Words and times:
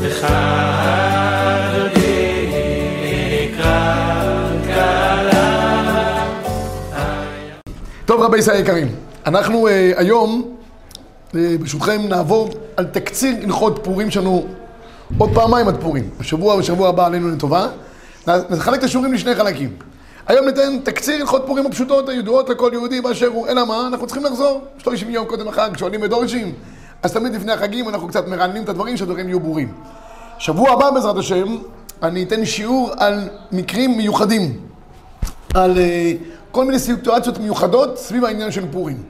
טוב 0.00 0.10
רבי 8.20 8.38
ישראל 8.38 8.56
היקרים, 8.56 8.88
אנחנו 9.26 9.68
uh, 9.68 9.70
היום 9.96 10.56
uh, 11.30 11.34
ברשותכם 11.60 12.00
נעבור 12.08 12.50
על 12.76 12.84
תקציר 12.84 13.34
הלכות 13.42 13.80
פורים 13.84 14.10
שלנו 14.10 14.46
עוד 15.18 15.30
פעמיים 15.34 15.68
עד 15.68 15.76
פורים, 15.80 16.10
השבוע 16.20 16.54
ובשבוע 16.54 16.88
הבא 16.88 17.06
עלינו 17.06 17.30
לטובה. 17.30 17.66
נחלק 18.26 18.78
את 18.78 18.84
השיעורים 18.84 19.12
לשני 19.12 19.34
חלקים. 19.34 19.76
היום 20.26 20.46
ניתן 20.46 20.78
תקציר 20.84 21.20
הלכות 21.20 21.42
פורים 21.46 21.66
הפשוטות 21.66 22.08
הידועות 22.08 22.48
לכל 22.48 22.70
יהודי 22.72 23.00
באשר 23.00 23.26
הוא, 23.26 23.48
אלא 23.48 23.66
מה? 23.66 23.86
אנחנו 23.86 24.06
צריכים 24.06 24.24
לחזור 24.24 24.64
30 24.78 25.10
יום 25.10 25.26
קודם 25.26 25.48
החג, 25.48 25.70
שואלים 25.76 26.02
ודורשים, 26.02 26.54
אז 27.02 27.12
תמיד 27.12 27.34
לפני 27.34 27.52
החגים 27.52 27.88
אנחנו 27.88 28.08
קצת 28.08 28.28
מרעננים 28.28 28.62
את 28.62 28.68
הדברים 28.68 28.96
שהדברים 28.96 29.28
יהיו 29.28 29.40
ברורים. 29.40 29.72
שבוע 30.38 30.70
הבא 30.70 30.90
בעזרת 30.90 31.16
השם 31.16 31.56
אני 32.02 32.22
אתן 32.22 32.44
שיעור 32.44 32.90
על 32.98 33.28
מקרים 33.52 33.96
מיוחדים, 33.96 34.58
על 35.54 35.76
uh, 35.76 35.78
כל 36.50 36.64
מיני 36.64 36.78
סיטואציות 36.78 37.38
מיוחדות 37.38 37.98
סביב 37.98 38.24
העניין 38.24 38.50
של 38.50 38.72
פורים. 38.72 39.02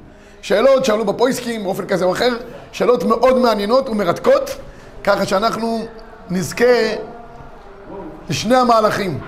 שאלות 0.43 0.85
שעלו 0.85 1.05
בפויסקים 1.05 1.65
באופן 1.65 1.87
כזה 1.87 2.05
או 2.05 2.13
אחר, 2.13 2.37
שאלות 2.73 3.05
מאוד 3.05 3.39
מעניינות 3.39 3.89
ומרתקות, 3.89 4.57
ככה 5.05 5.27
שאנחנו 5.27 5.85
נזכה 6.31 6.95
לשני 8.29 8.57
המהלכים. 8.57 9.19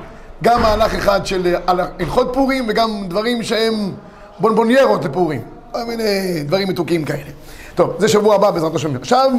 גם 0.43 0.63
מהלך 0.63 0.95
אחד 0.95 1.27
של 1.27 1.57
הלכות 1.67 2.31
פורים 2.33 2.65
וגם 2.69 3.05
דברים 3.09 3.43
שהם 3.43 3.93
בונבוניירות 4.39 5.05
לפורים. 5.05 5.41
כל 5.73 5.85
מיני 5.85 6.43
דברים 6.45 6.69
מתוקים 6.69 7.05
כאלה. 7.05 7.31
טוב, 7.75 7.95
זה 7.99 8.09
שבוע 8.09 8.35
הבא 8.35 8.51
בעזרת 8.51 8.75
השם. 8.75 8.97
עכשיו 8.97 9.31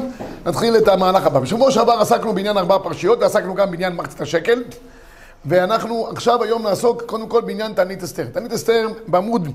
נתחיל 0.46 0.78
את 0.78 0.88
המהלך 0.88 1.26
הבא. 1.26 1.40
בשבוע 1.40 1.72
שעבר 1.72 1.94
עסקנו 1.94 2.34
בעניין 2.34 2.58
ארבע 2.58 2.78
פרשיות 2.78 3.20
ועסקנו 3.22 3.56
גם 3.56 3.72
בעניין 3.72 3.96
מחצית 3.96 4.22
השקל. 4.22 4.64
ואנחנו 5.46 6.08
עכשיו 6.12 6.44
היום 6.44 6.64
נעסוק 6.64 7.02
קודם 7.06 7.28
כל 7.28 7.42
בעניין 7.42 7.74
תענית 7.74 8.04
אסתר. 8.04 8.26
תענית 8.34 8.54
אסתר 8.54 8.88
בעמוד 9.08 9.48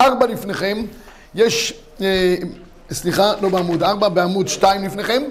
ארבע 0.00 0.26
לפניכם, 0.26 0.82
יש, 1.34 1.80
אה, 2.00 2.34
סליחה, 2.90 3.32
לא 3.40 3.48
בעמוד 3.48 3.82
ארבע, 3.82 4.08
בעמוד 4.08 4.48
שתיים 4.48 4.84
לפניכם. 4.84 5.22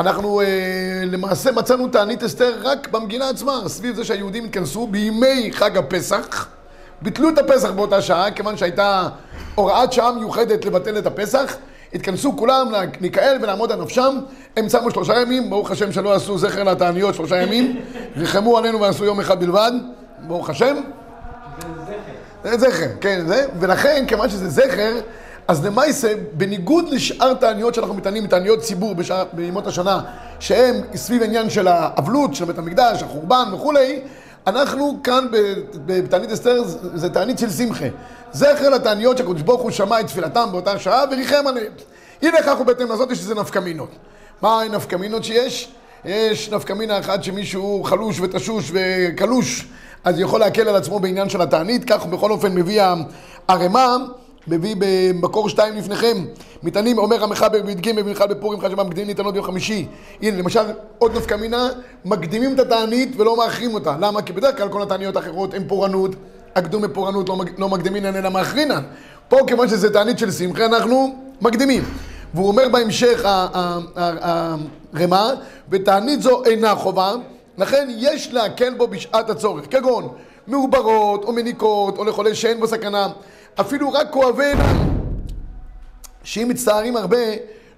אנחנו 0.00 0.40
אה, 0.40 0.46
למעשה 1.06 1.52
מצאנו 1.52 1.88
תענית 1.88 2.22
אסתר 2.22 2.54
רק 2.62 2.88
במגילה 2.88 3.28
עצמה, 3.28 3.60
סביב 3.66 3.96
זה 3.96 4.04
שהיהודים 4.04 4.44
התכנסו 4.44 4.86
בימי 4.86 5.50
חג 5.52 5.76
הפסח. 5.76 6.46
ביטלו 7.02 7.28
את 7.28 7.38
הפסח 7.38 7.70
באותה 7.70 8.02
שעה, 8.02 8.30
כיוון 8.30 8.56
שהייתה 8.56 9.08
הוראת 9.54 9.92
שעה 9.92 10.12
מיוחדת 10.12 10.64
לבטל 10.64 10.98
את 10.98 11.06
הפסח. 11.06 11.56
התכנסו 11.94 12.36
כולם 12.36 12.72
להיכאל 13.00 13.38
ולעמוד 13.42 13.72
על 13.72 13.82
נפשם, 13.82 14.18
הם 14.56 14.68
צמו 14.68 14.90
שלושה 14.90 15.20
ימים, 15.20 15.50
ברוך 15.50 15.70
השם 15.70 15.92
שלא 15.92 16.14
עשו 16.14 16.38
זכר 16.38 16.64
לתעניות 16.64 17.14
שלושה 17.14 17.42
ימים, 17.42 17.80
ריחמו 18.16 18.58
עלינו 18.58 18.80
ועשו 18.80 19.04
יום 19.04 19.20
אחד 19.20 19.40
בלבד, 19.40 19.72
ברוך 20.26 20.50
השם. 20.50 20.76
זה 22.44 22.58
זכר. 22.58 22.86
כן, 23.00 23.24
זה, 23.26 23.46
ולכן, 23.58 24.04
כיוון 24.08 24.28
שזה 24.30 24.48
זכר, 24.48 25.00
אז 25.48 25.66
למעשה, 25.66 26.12
בניגוד 26.32 26.88
לשאר 26.88 27.34
תעניות 27.34 27.74
שאנחנו 27.74 27.94
מתענים, 27.94 28.26
תעניות 28.26 28.60
ציבור 28.60 28.94
בשעה, 28.94 29.24
בימות 29.32 29.66
השנה, 29.66 30.00
שהם 30.40 30.74
סביב 30.94 31.22
עניין 31.22 31.50
של 31.50 31.68
האבלות, 31.68 32.34
של 32.34 32.44
בית 32.44 32.58
המקדש, 32.58 33.02
החורבן 33.02 33.44
וכולי, 33.54 34.00
אנחנו 34.46 34.98
כאן 35.04 35.26
בתענית 35.86 36.30
אסתר, 36.32 36.62
זה 36.94 37.10
תענית 37.10 37.38
של 37.38 37.50
שמחה. 37.50 37.86
זכר 38.32 38.68
לתעניות 38.68 39.18
שהקדוש 39.18 39.42
ברוך 39.42 39.62
הוא 39.62 39.70
שמע 39.70 40.00
את 40.00 40.06
תפילתם 40.06 40.48
באותה 40.52 40.78
שעה 40.78 41.04
וריחם 41.10 41.46
עליהם. 41.46 41.72
הנה 42.22 42.42
כך 42.42 42.60
ובהתאם 42.60 42.92
לזאת 42.92 43.10
יש 43.10 43.18
לזה 43.18 43.34
נפקמינות. 43.34 43.90
מה 44.42 44.62
הנפקמינות 44.62 45.24
שיש? 45.24 45.68
יש 46.04 46.50
נפקמינה 46.50 46.98
אחת 46.98 47.24
שמישהו 47.24 47.82
חלוש 47.84 48.20
ותשוש 48.20 48.72
וקלוש, 48.72 49.66
אז 50.04 50.20
יכול 50.20 50.40
להקל 50.40 50.68
על 50.68 50.76
עצמו 50.76 50.98
בעניין 51.00 51.28
של 51.28 51.42
התענית, 51.42 51.84
כך 51.84 52.06
בכל 52.06 52.30
אופן 52.30 52.54
מביא 52.54 52.82
הערימה, 53.48 53.96
מביא 54.46 54.76
במקור 54.78 55.48
שתיים 55.48 55.76
לפניכם, 55.76 56.24
מטענים, 56.62 56.98
אומר 56.98 57.24
המחבר 57.24 57.62
בי"ג 57.62 57.96
במיוחד 57.96 58.30
בפורים 58.30 58.60
חשבם 58.60 58.86
מקדימים 58.86 59.06
ניתנות 59.06 59.34
ביום 59.34 59.46
חמישי. 59.46 59.86
הנה 60.22 60.36
למשל 60.38 60.60
עוד 60.98 61.16
נפקמינה, 61.16 61.68
מקדימים 62.04 62.54
את 62.54 62.58
התענית 62.58 63.12
ולא 63.16 63.36
מאחרים 63.36 63.74
אותה. 63.74 63.96
למה? 64.00 64.22
כי 64.22 64.32
בדרך 64.32 64.56
כלל 64.56 64.68
כל 64.68 64.82
התעניות 64.82 65.16
האחרות 65.16 65.54
הן 65.54 65.64
פורענות. 65.68 66.10
הקדום 66.56 66.82
בפורענות 66.82 67.28
לא, 67.28 67.36
לא 67.58 67.68
מקדימינן 67.68 68.16
אלא 68.16 68.28
מאחרינן. 68.28 68.82
פה 69.28 69.36
כיוון 69.46 69.68
שזה 69.68 69.92
תענית 69.92 70.18
של 70.18 70.30
שמחה 70.30 70.64
אנחנו 70.66 71.14
מקדימים. 71.40 71.84
והוא 72.34 72.48
אומר 72.48 72.68
בהמשך 72.68 73.22
הרמ"א, 73.94 75.34
ותענית 75.70 76.22
זו 76.22 76.44
אינה 76.44 76.74
חובה, 76.74 77.12
לכן 77.58 77.88
יש 77.98 78.32
להקל 78.32 78.74
בו 78.74 78.86
בשעת 78.86 79.30
הצורך, 79.30 79.64
כגון 79.70 80.08
מעוברות 80.46 81.24
או 81.24 81.32
מניקות 81.32 81.98
או 81.98 82.04
לחולי 82.04 82.34
שאין 82.34 82.60
בו 82.60 82.66
סכנה, 82.66 83.08
אפילו 83.60 83.92
רק 83.92 84.10
כואבי 84.10 84.44
עיניים, 84.44 84.90
שאם 86.24 86.48
מצטערים 86.48 86.96
הרבה, 86.96 87.16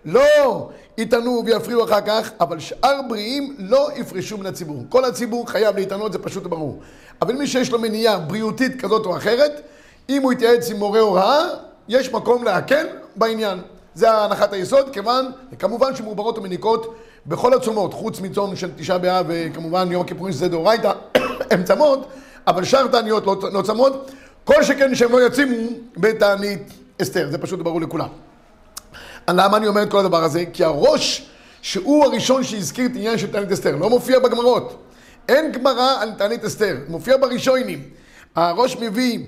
לא 0.05 0.69
יטענו 0.99 1.43
ויפריעו 1.47 1.85
אחר 1.85 2.01
כך, 2.07 2.31
אבל 2.41 2.59
שאר 2.59 3.01
בריאים 3.09 3.57
לא 3.59 3.89
יפרשו 3.97 4.39
מן 4.39 4.47
הציבור. 4.47 4.85
כל 4.89 5.05
הציבור 5.05 5.51
חייב 5.51 5.77
להתענות, 5.77 6.13
זה 6.13 6.19
פשוט 6.19 6.43
ברור. 6.43 6.81
אבל 7.23 7.35
מי 7.35 7.47
שיש 7.47 7.73
לו 7.73 7.79
מניעה 7.79 8.19
בריאותית 8.19 8.81
כזאת 8.81 9.07
או 9.07 9.17
אחרת, 9.17 9.61
אם 10.09 10.23
הוא 10.23 10.33
יתייעץ 10.33 10.71
עם 10.71 10.77
מורה 10.77 11.01
הוראה, 11.01 11.47
יש 11.89 12.13
מקום 12.13 12.45
להקל 12.45 12.87
בעניין. 13.17 13.59
זה 13.95 14.13
הנחת 14.13 14.53
היסוד, 14.53 14.91
כיוון, 14.93 15.31
כמובן 15.59 15.97
שמעוברות 15.97 16.39
ומניקות 16.39 16.95
בכל 17.27 17.55
הצומות, 17.55 17.95
חוץ 17.95 18.21
מצום 18.21 18.57
של 18.57 18.71
תשעה 18.77 18.99
באב 18.99 19.27
וכמובן 19.29 19.93
יום 19.93 20.03
הכיפורים 20.03 20.33
שזה 20.33 20.49
דאורייתא, 20.49 20.93
הן 21.51 21.65
צמות, 21.65 22.07
אבל 22.47 22.65
שאר 22.65 22.87
תעניות 22.87 23.27
לא, 23.27 23.37
לא 23.53 23.63
צמות, 23.63 24.11
כל 24.45 24.63
שכן 24.63 24.95
שהם 24.95 25.13
לא 25.13 25.27
יצימו 25.27 25.69
בתענית 25.97 26.73
אסתר, 27.03 27.29
זה 27.31 27.39
פשוט 27.39 27.61
ברור 27.61 27.81
לכולם. 27.81 28.09
למה 29.31 29.57
אני 29.57 29.67
אומר 29.67 29.83
את 29.83 29.91
כל 29.91 29.99
הדבר 29.99 30.25
הזה? 30.25 30.45
כי 30.53 30.65
הראש, 30.65 31.27
שהוא 31.63 32.05
הראשון 32.05 32.45
שהזכיר 32.45 32.87
את 32.87 32.91
עניין 32.95 33.19
של 33.19 33.33
תענית 33.33 33.53
אסתר, 33.53 33.77
לא 33.77 33.91
מופיע 33.91 34.19
בגמרות. 34.19 34.83
אין 35.29 35.53
גמרא 35.53 35.97
על 36.01 36.13
תענית 36.13 36.45
אסתר, 36.45 36.77
מופיע 36.89 37.17
בראשונים. 37.17 37.83
הראש 38.35 38.77
מביא 38.77 39.19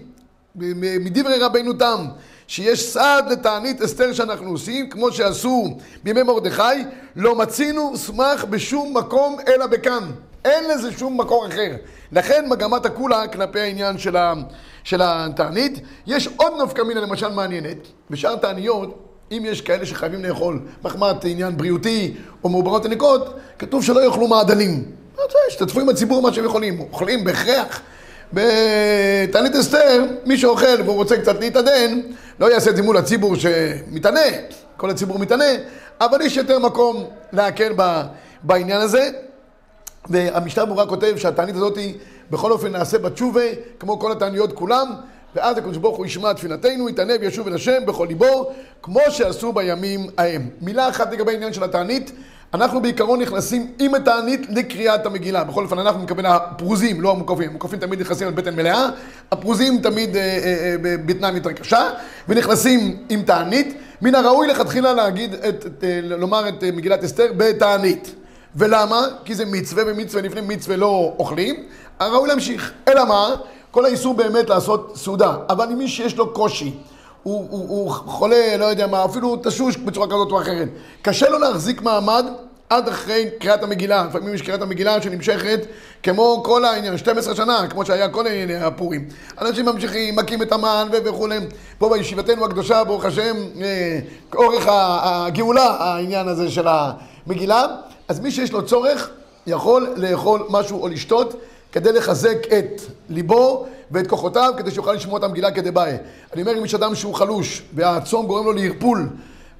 מדברי 1.00 1.38
רבינו 1.38 1.72
תם, 1.72 2.06
שיש 2.46 2.82
סעד 2.92 3.32
לתענית 3.32 3.82
אסתר 3.82 4.12
שאנחנו 4.12 4.50
עושים, 4.50 4.90
כמו 4.90 5.12
שעשו 5.12 5.78
בימי 6.02 6.22
מרדכי, 6.22 6.62
לא 7.16 7.34
מצינו 7.34 7.96
סמך 7.96 8.44
בשום 8.50 8.96
מקום 8.96 9.36
אלא 9.48 9.66
בכאן. 9.66 10.10
אין 10.44 10.70
לזה 10.70 10.92
שום 10.92 11.20
מקור 11.20 11.46
אחר. 11.46 11.76
לכן 12.12 12.44
מגמת 12.48 12.86
הכולה 12.86 13.28
כלפי 13.28 13.60
העניין 13.60 13.98
של, 13.98 14.16
של 14.84 15.00
התענית. 15.04 15.80
יש 16.06 16.28
עוד 16.36 16.52
נפקא 16.62 16.82
מינה 16.82 17.00
למשל 17.00 17.28
מעניינת, 17.28 17.76
בשאר 18.10 18.36
תעניות, 18.36 19.03
אם 19.32 19.42
יש 19.46 19.60
כאלה 19.60 19.86
שחייבים 19.86 20.24
לאכול 20.24 20.60
מחמת 20.84 21.24
עניין 21.24 21.56
בריאותי 21.56 22.14
או 22.44 22.48
מעוברות 22.48 22.84
יניקות, 22.84 23.34
כתוב 23.58 23.84
שלא 23.84 24.04
יאכלו 24.04 24.28
מעדנים. 24.28 24.84
השתתפו 25.48 25.80
עם 25.80 25.88
הציבור 25.88 26.22
מה 26.22 26.32
שהם 26.32 26.44
יכולים, 26.44 26.80
אוכלים 26.80 27.24
בהכרח. 27.24 27.80
בתענית 28.32 29.54
אסתר, 29.54 30.04
מי 30.26 30.38
שאוכל 30.38 30.82
והוא 30.84 30.96
רוצה 30.96 31.20
קצת 31.20 31.40
להתעדן, 31.40 32.00
לא 32.40 32.52
יעשה 32.52 32.70
את 32.70 32.76
זה 32.76 32.82
מול 32.82 32.96
הציבור 32.96 33.36
שמתענה, 33.36 34.20
כל 34.76 34.90
הציבור 34.90 35.18
מתענה, 35.18 35.44
אבל 36.00 36.22
יש 36.22 36.36
יותר 36.36 36.58
מקום 36.58 37.04
להקל 37.32 37.72
בעניין 38.42 38.80
הזה. 38.80 39.10
והמשטר 40.08 40.64
ברורה 40.64 40.86
כותב 40.86 41.16
שהתענית 41.16 41.56
הזאת 41.56 41.78
בכל 42.30 42.52
אופן 42.52 42.72
נעשה 42.72 42.98
בתשובה, 42.98 43.42
כמו 43.78 43.98
כל 43.98 44.12
התעניות 44.12 44.52
כולם, 44.52 44.86
ואז 45.34 45.58
הקדוש 45.58 45.76
ברוך 45.76 45.96
הוא 45.96 46.06
ישמע 46.06 46.32
תפילתנו, 46.32 46.88
יתענה 46.88 47.12
וישוב 47.20 47.46
אל 47.46 47.54
השם 47.54 47.86
בכל 47.86 48.06
ליבו, 48.08 48.52
כמו 48.82 49.00
שעשו 49.10 49.52
בימים 49.52 50.06
ההם. 50.18 50.48
מילה 50.60 50.88
אחת 50.88 51.12
לגבי 51.12 51.32
העניין 51.32 51.52
של 51.52 51.64
התענית, 51.64 52.12
אנחנו 52.54 52.82
בעיקרון 52.82 53.20
נכנסים 53.20 53.72
עם 53.78 53.94
התענית 53.94 54.40
לקריאת 54.50 55.06
המגילה. 55.06 55.44
בכל 55.44 55.64
אופן, 55.64 55.78
אנחנו 55.78 56.00
מקבלים 56.00 56.26
הפרוזים, 56.26 57.00
לא 57.00 57.10
המוקפים. 57.10 57.50
המוקפים 57.50 57.78
תמיד 57.78 58.00
נכנסים 58.00 58.28
על 58.28 58.34
בטן 58.34 58.56
מלאה, 58.56 58.88
הפרוזים 59.32 59.78
תמיד 59.78 60.16
אה, 60.16 60.22
אה, 60.22 61.24
אה, 61.24 61.30
יותר 61.34 61.52
קשה, 61.52 61.90
ונכנסים 62.28 62.96
עם 63.08 63.22
תענית. 63.22 63.76
מן 64.02 64.14
הראוי 64.14 64.46
לכתחילה 64.46 64.92
להגיד, 64.92 65.34
את, 65.34 65.66
את, 65.66 65.84
לומר 66.02 66.48
את 66.48 66.64
מגילת 66.64 67.04
אסתר 67.04 67.32
בתענית. 67.36 68.14
ולמה? 68.56 69.06
כי 69.24 69.34
זה 69.34 69.44
מצווה, 69.44 69.84
ומצווה 69.86 70.22
לפני 70.22 70.40
מצווה 70.40 70.76
לא 70.76 71.14
אוכלים. 71.18 71.56
הראוי 72.00 72.28
להמשיך. 72.28 72.72
אלא 72.88 73.04
מה? 73.04 73.34
כל 73.74 73.84
האיסור 73.84 74.14
באמת 74.14 74.50
לעשות 74.50 74.92
סעודה. 74.96 75.36
אבל 75.48 75.68
אם 75.72 75.78
מי 75.78 75.88
שיש 75.88 76.16
לו 76.16 76.32
קושי, 76.32 76.74
הוא, 77.22 77.46
הוא, 77.50 77.68
הוא 77.68 77.90
חולה, 77.90 78.56
לא 78.56 78.64
יודע 78.64 78.86
מה, 78.86 79.04
אפילו 79.04 79.36
תשוש 79.36 79.76
בצורה 79.76 80.06
כזאת 80.06 80.30
או 80.30 80.40
אחרת. 80.40 80.68
קשה 81.02 81.28
לו 81.28 81.38
להחזיק 81.38 81.82
מעמד 81.82 82.26
עד 82.70 82.88
אחרי 82.88 83.30
קריאת 83.40 83.62
המגילה. 83.62 84.06
לפעמים 84.08 84.34
יש 84.34 84.42
קריאת 84.42 84.62
המגילה 84.62 85.02
שנמשכת 85.02 85.60
כמו 86.02 86.42
כל 86.44 86.64
העניין, 86.64 86.98
12 86.98 87.34
שנה, 87.34 87.66
כמו 87.70 87.86
שהיה 87.86 88.08
כל 88.08 88.26
הענייני 88.26 88.54
הפורים. 88.54 89.08
אנשים 89.40 89.64
ממשיכים, 89.64 90.16
מכים 90.16 90.42
את 90.42 90.52
המן 90.52 90.88
וכולי. 91.04 91.38
פה 91.78 91.88
בישיבתנו 91.88 92.44
הקדושה, 92.44 92.84
ברוך 92.84 93.04
השם, 93.04 93.36
אה, 93.62 93.98
אורך 94.34 94.64
הגאולה, 94.68 95.76
העניין 95.78 96.28
הזה 96.28 96.50
של 96.50 96.66
המגילה. 96.68 97.66
אז 98.08 98.20
מי 98.20 98.30
שיש 98.30 98.52
לו 98.52 98.66
צורך, 98.66 99.10
יכול 99.46 99.94
לאכול 99.96 100.46
משהו 100.50 100.82
או 100.82 100.88
לשתות 100.88 101.34
כדי 101.74 101.92
לחזק 101.92 102.36
את 102.58 102.80
ליבו 103.08 103.66
ואת 103.90 104.06
כוחותיו, 104.06 104.52
כדי 104.56 104.70
שיוכל 104.70 104.92
לשמוע 104.92 105.18
את 105.18 105.24
המגילה 105.24 105.50
כדבעי. 105.50 105.96
אני 106.32 106.42
אומר, 106.42 106.58
אם 106.58 106.64
יש 106.64 106.74
אדם 106.74 106.94
שהוא 106.94 107.14
חלוש, 107.14 107.62
והצום 107.74 108.26
גורם 108.26 108.44
לו 108.44 108.52
לערפול, 108.52 109.08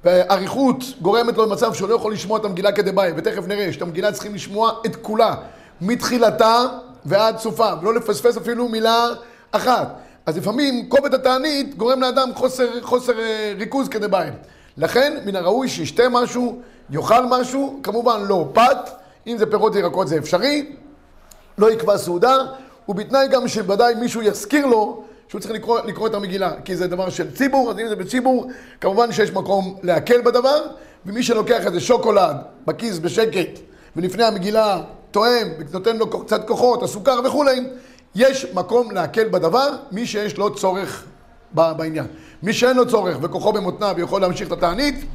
ואריכות 0.03 0.83
גורמת 1.01 1.37
לו 1.37 1.45
למצב 1.45 1.73
שהוא 1.73 1.89
לא 1.89 1.95
יכול 1.95 2.13
לשמוע 2.13 2.39
את 2.39 2.45
המגילה 2.45 2.71
כדבעי, 2.71 3.11
ותכף 3.17 3.47
נראה 3.47 3.73
שאת 3.73 3.81
המגילה 3.81 4.11
צריכים 4.11 4.35
לשמוע 4.35 4.71
את 4.85 4.95
כולה, 4.95 5.35
מתחילתה 5.81 6.63
ועד 7.05 7.37
סופה, 7.37 7.69
ולא 7.81 7.93
לפספס 7.93 8.37
אפילו 8.37 8.69
מילה 8.69 9.07
אחת. 9.51 9.95
אז 10.25 10.37
לפעמים 10.37 10.89
כובד 10.89 11.13
התענית 11.13 11.77
גורם 11.77 12.01
לאדם 12.01 12.29
חוסר, 12.35 12.81
חוסר 12.81 13.19
אה, 13.19 13.53
ריכוז 13.57 13.89
כדבעי. 13.89 14.29
לכן, 14.77 15.17
מן 15.25 15.35
הראוי 15.35 15.67
שישתה 15.69 16.03
משהו, 16.11 16.59
יאכל 16.89 17.25
משהו, 17.25 17.79
כמובן 17.83 18.21
לא 18.27 18.49
פת, 18.53 18.89
אם 19.27 19.37
זה 19.37 19.45
פירות 19.45 19.75
וירקות 19.75 20.07
זה 20.07 20.17
אפשרי, 20.17 20.65
לא 21.57 21.71
יקבע 21.71 21.97
סעודה, 21.97 22.37
ובתנאי 22.89 23.27
גם 23.27 23.47
שוודאי 23.47 23.95
מישהו 23.95 24.21
יזכיר 24.21 24.65
לו 24.65 25.03
שהוא 25.27 25.41
צריך 25.41 25.53
לקרוא, 25.53 25.79
לקרוא 25.79 26.07
את 26.07 26.13
המגילה, 26.13 26.51
כי 26.65 26.75
זה 26.75 26.87
דבר 26.87 27.09
של 27.09 27.31
ציבור, 27.31 27.71
אז 27.71 27.79
אם 27.79 27.87
זה 27.87 27.95
בציבור, 27.95 28.47
כמובן 28.81 29.11
שיש 29.11 29.31
מקום 29.31 29.77
להקל 29.83 30.21
בדבר, 30.21 30.61
ומי 31.05 31.23
שלוקח 31.23 31.65
איזה 31.65 31.79
שוקולד 31.79 32.35
בכיס 32.67 32.99
בשקט, 32.99 33.59
ולפני 33.95 34.23
המגילה 34.23 34.81
טועם, 35.11 35.47
ונותן 35.59 35.97
לו 35.97 36.25
קצת 36.25 36.47
כוחות, 36.47 36.83
הסוכר 36.83 37.19
וכולי, 37.25 37.59
יש 38.15 38.45
מקום 38.53 38.91
להקל 38.91 39.27
בדבר, 39.27 39.69
מי 39.91 40.07
שיש 40.07 40.37
לו 40.37 40.55
צורך 40.55 41.03
בעניין. 41.53 42.05
מי 42.43 42.53
שאין 42.53 42.77
לו 42.77 42.87
צורך 42.87 43.17
וכוחו 43.21 43.53
במותניו 43.53 43.93
ויכול 43.97 44.21
להמשיך 44.21 44.47
את 44.47 44.51
התענית, 44.51 45.05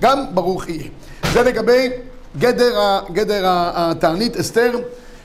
גם 0.00 0.34
ברוך 0.34 0.68
יהיה. 0.68 0.88
זה 1.32 1.42
לגבי 1.42 1.90
גדר, 2.38 3.00
גדר 3.12 3.42
התענית 3.46 4.36
אסתר 4.36 4.78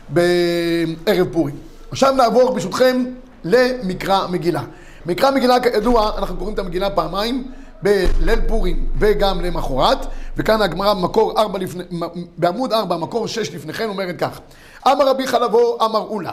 בערב 0.09 1.27
פורים. 1.31 1.55
עכשיו 1.91 2.13
נעבור 2.13 2.53
ברשותכם 2.53 3.05
למקרא 3.43 4.27
מגילה. 4.27 4.63
מקרא 5.05 5.31
מגילה 5.31 5.59
כידוע, 5.59 6.11
אנחנו 6.17 6.37
קוראים 6.37 6.53
את 6.53 6.59
המגילה 6.59 6.89
פעמיים, 6.89 7.51
בליל 7.81 8.41
פורים 8.47 8.87
וגם 8.99 9.41
למחרת, 9.41 9.97
וכאן 10.37 10.61
הגמרא 10.61 10.93
במקור 10.93 11.39
ארבע 11.39 11.59
לפני, 11.59 11.83
בעמוד 12.37 12.73
ארבע, 12.73 12.97
מקור 12.97 13.27
שש 13.27 13.55
לפניכם, 13.55 13.89
אומרת 13.89 14.15
כך: 14.19 14.39
אמר 14.87 15.09
רבי 15.09 15.27
חלבו, 15.27 15.77
אמר 15.85 15.99
אולה, 15.99 16.31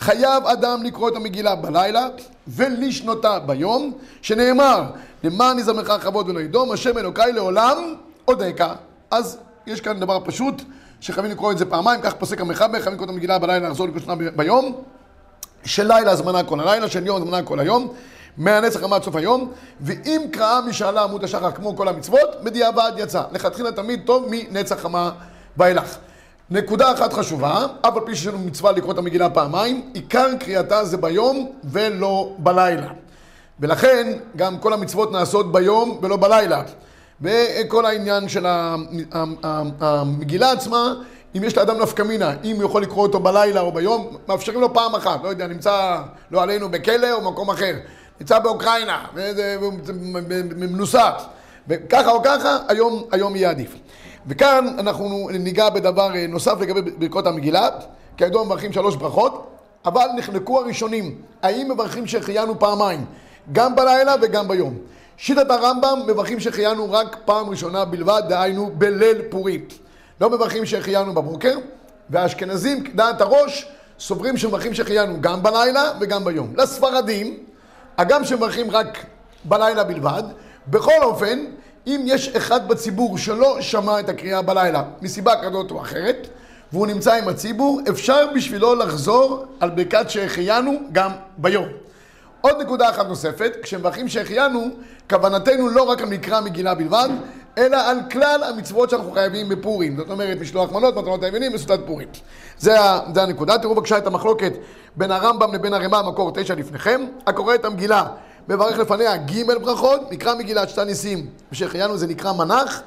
חייב 0.00 0.46
אדם 0.46 0.82
לקרוא 0.82 1.08
את 1.08 1.16
המגילה 1.16 1.54
בלילה 1.54 2.08
ולשנותה 2.48 3.38
ביום, 3.38 3.92
שנאמר, 4.22 4.82
למען 5.24 5.58
יזמך 5.58 5.92
כבוד 6.00 6.28
ולא 6.28 6.40
ידום, 6.40 6.72
השם 6.72 6.98
אלוקיי 6.98 7.32
לעולם 7.32 7.94
אודקה. 8.28 8.74
אז 9.10 9.38
יש 9.66 9.80
כאן 9.80 10.00
דבר 10.00 10.18
פשוט, 10.24 10.62
שחייבים 11.00 11.32
לקרוא 11.32 11.52
את 11.52 11.58
זה 11.58 11.64
פעמיים, 11.64 12.00
כך 12.00 12.14
פוסק 12.14 12.40
המחבר, 12.40 12.72
חייבים 12.72 12.92
לקרוא 12.92 13.04
את 13.04 13.10
המגילה 13.10 13.38
בלילה, 13.38 13.68
לחזור 13.68 13.88
לקרוא 13.88 14.14
ביום. 14.36 14.82
של 15.64 15.92
לילה 15.92 16.10
הזמנה 16.10 16.44
כל 16.44 16.60
הלילה, 16.60 16.88
של 16.88 17.06
יום 17.06 17.22
הזמנה 17.22 17.42
כל 17.42 17.60
היום, 17.60 17.88
מהנצח 18.36 18.82
עד 18.92 19.02
סוף 19.02 19.16
היום, 19.16 19.52
ואם 19.80 20.22
קראה 20.30 20.60
משאלה 20.60 21.02
עמוד 21.02 21.24
השחר 21.24 21.50
כמו 21.50 21.76
כל 21.76 21.88
המצוות, 21.88 22.44
בדיעבד 22.44 22.92
יצא. 22.96 23.22
לכתחילה 23.32 23.72
תמיד 23.72 24.00
טוב 24.04 24.26
מנצח 24.30 24.80
חמה 24.80 25.10
ואילך. 25.56 25.96
נקודה 26.50 26.92
אחת 26.92 27.12
חשובה, 27.12 27.66
אף 27.80 27.96
על 27.96 28.02
פי 28.06 28.16
שיש 28.16 28.26
לנו 28.26 28.38
מצווה 28.38 28.72
לקרוא 28.72 28.92
את 28.92 28.98
המגילה 28.98 29.30
פעמיים, 29.30 29.90
עיקר 29.94 30.26
קריאתה 30.40 30.84
זה 30.84 30.96
ביום 30.96 31.50
ולא 31.64 32.32
בלילה. 32.38 32.88
ולכן 33.60 34.12
גם 34.36 34.58
כל 34.58 34.72
המצוות 34.72 35.12
נעשות 35.12 35.52
ביום 35.52 35.98
ולא 36.02 36.16
בלילה. 36.16 36.62
וכל 37.22 37.86
העניין 37.86 38.28
של 38.28 38.46
המגילה 39.80 40.52
עצמה 40.52 40.94
אם 41.36 41.44
יש 41.44 41.56
לאדם 41.56 41.78
נפקא 41.82 42.02
מינה, 42.02 42.34
אם 42.44 42.56
הוא 42.56 42.64
יכול 42.64 42.82
לקרוא 42.82 43.06
אותו 43.06 43.20
בלילה 43.20 43.60
או 43.60 43.72
ביום, 43.72 44.16
מאפשרים 44.28 44.60
לו 44.60 44.74
פעם 44.74 44.94
אחת, 44.94 45.24
לא 45.24 45.28
יודע, 45.28 45.46
נמצא, 45.46 46.02
לא 46.30 46.42
עלינו, 46.42 46.68
בכלא 46.68 47.12
או 47.12 47.20
במקום 47.20 47.50
אחר, 47.50 47.74
נמצא 48.20 48.38
באוקראינה, 48.38 49.04
מנוסת, 50.56 51.14
וככה 51.68 52.10
או 52.10 52.22
ככה, 52.22 52.58
היום, 52.68 53.02
היום 53.12 53.36
יהיה 53.36 53.50
עדיף. 53.50 53.74
וכאן 54.26 54.66
אנחנו 54.78 55.28
ניגע 55.32 55.70
בדבר 55.70 56.10
נוסף 56.28 56.60
לגבי 56.60 56.80
ברכות 56.90 57.26
המגילה, 57.26 57.68
כידוע 58.16 58.44
מברכים 58.44 58.72
שלוש 58.72 58.96
ברכות, 58.96 59.50
אבל 59.84 60.06
נחלקו 60.16 60.60
הראשונים, 60.60 61.14
האם 61.42 61.70
מברכים 61.70 62.06
שהחיינו 62.06 62.58
פעמיים, 62.58 63.04
גם 63.52 63.76
בלילה 63.76 64.14
וגם 64.22 64.48
ביום. 64.48 64.74
שיטת 65.22 65.50
הרמב"ם 65.50 66.02
מברכים 66.06 66.40
שהחיינו 66.40 66.92
רק 66.92 67.16
פעם 67.24 67.50
ראשונה 67.50 67.84
בלבד, 67.84 68.22
דהיינו 68.28 68.70
בליל 68.78 69.22
פורים. 69.30 69.64
לא 70.20 70.30
מברכים 70.30 70.66
שהחיינו 70.66 71.14
בבוקר, 71.14 71.58
והאשכנזים, 72.10 72.84
דעת 72.94 73.20
הראש, 73.20 73.66
סוברים 73.98 74.36
שמברכים 74.36 74.74
שהחיינו 74.74 75.20
גם 75.20 75.42
בלילה 75.42 75.92
וגם 76.00 76.24
ביום. 76.24 76.52
לספרדים, 76.56 77.38
הגם 77.98 78.24
שמברכים 78.24 78.70
רק 78.70 79.06
בלילה 79.44 79.84
בלבד, 79.84 80.22
בכל 80.68 81.02
אופן, 81.02 81.44
אם 81.86 82.04
יש 82.06 82.28
אחד 82.28 82.68
בציבור 82.68 83.18
שלא 83.18 83.60
שמע 83.60 84.00
את 84.00 84.08
הקריאה 84.08 84.42
בלילה 84.42 84.82
מסיבה 85.02 85.32
כזאת 85.42 85.70
או 85.70 85.80
אחרת, 85.80 86.28
והוא 86.72 86.86
נמצא 86.86 87.12
עם 87.12 87.28
הציבור, 87.28 87.80
אפשר 87.90 88.26
בשבילו 88.34 88.74
לחזור 88.74 89.44
על 89.60 89.70
ברכת 89.70 90.10
שהחיינו 90.10 90.72
גם 90.92 91.10
ביום. 91.36 91.89
עוד 92.40 92.60
נקודה 92.60 92.90
אחת 92.90 93.06
נוספת, 93.06 93.52
כשמברכים 93.62 94.08
שהחיינו, 94.08 94.68
כוונתנו 95.10 95.68
לא 95.68 95.82
רק 95.82 96.00
על 96.00 96.08
מקרא 96.08 96.40
מגילה 96.40 96.74
בלבד, 96.74 97.08
אלא 97.58 97.76
על 97.76 97.98
כלל 98.10 98.42
המצוות 98.42 98.90
שאנחנו 98.90 99.12
חייבים 99.12 99.48
בפורים. 99.48 99.96
זאת 99.96 100.10
אומרת, 100.10 100.38
משלוח 100.40 100.72
מנות, 100.72 100.96
מתנות 100.96 101.22
היוונים 101.22 101.54
וסעודת 101.54 101.80
פורים. 101.86 102.08
זה, 102.58 102.76
זה 103.14 103.22
הנקודה. 103.22 103.58
תראו 103.58 103.74
בבקשה 103.74 103.98
את 103.98 104.06
המחלוקת 104.06 104.52
בין 104.96 105.10
הרמב"ם 105.10 105.54
לבין 105.54 105.74
הרמ"א, 105.74 106.02
מקור 106.02 106.32
תשע 106.34 106.54
לפניכם. 106.54 107.00
הקורא 107.26 107.54
את 107.54 107.64
המגילה, 107.64 108.06
מברך 108.48 108.78
לפניה 108.78 109.16
ג' 109.16 109.46
ברכות, 109.62 110.12
מקרא 110.12 110.34
מגילת 110.34 110.68
שתה 110.68 110.84
ניסים, 110.84 111.26
ושהחיינו 111.52 111.96
זה 111.96 112.06
נקרא 112.06 112.32
מנח, 112.32 112.82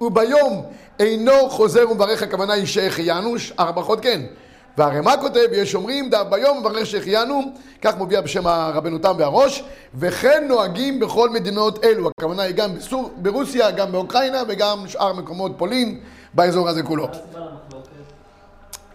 וביום 0.00 0.64
אינו 1.00 1.50
חוזר 1.50 1.90
ומברך, 1.90 2.22
הכוונה 2.22 2.52
היא 2.52 2.66
שהחיינו, 2.66 3.38
שאר 3.38 3.72
ברכות 3.72 4.00
כן. 4.00 4.20
והרמ"א 4.78 5.14
כותב, 5.20 5.46
יש 5.52 5.74
אומרים, 5.74 6.10
דא 6.10 6.22
ביום 6.22 6.60
מברך 6.60 6.86
שהחיינו, 6.86 7.42
כך 7.82 7.96
מופיע 7.96 8.20
בשם 8.20 8.46
הרבנו 8.46 8.98
תם 8.98 9.14
והראש, 9.18 9.64
וכן 9.94 10.44
נוהגים 10.48 11.00
בכל 11.00 11.30
מדינות 11.30 11.84
אלו. 11.84 12.10
הכוונה 12.18 12.42
היא 12.42 12.54
גם 12.54 12.74
בסור, 12.74 13.10
ברוסיה, 13.16 13.70
גם 13.70 13.92
באוקראינה 13.92 14.42
וגם 14.48 14.88
שאר 14.88 15.12
מקומות 15.12 15.52
פולין, 15.56 16.00
באזור 16.34 16.68
הזה 16.68 16.82
כולו. 16.82 17.08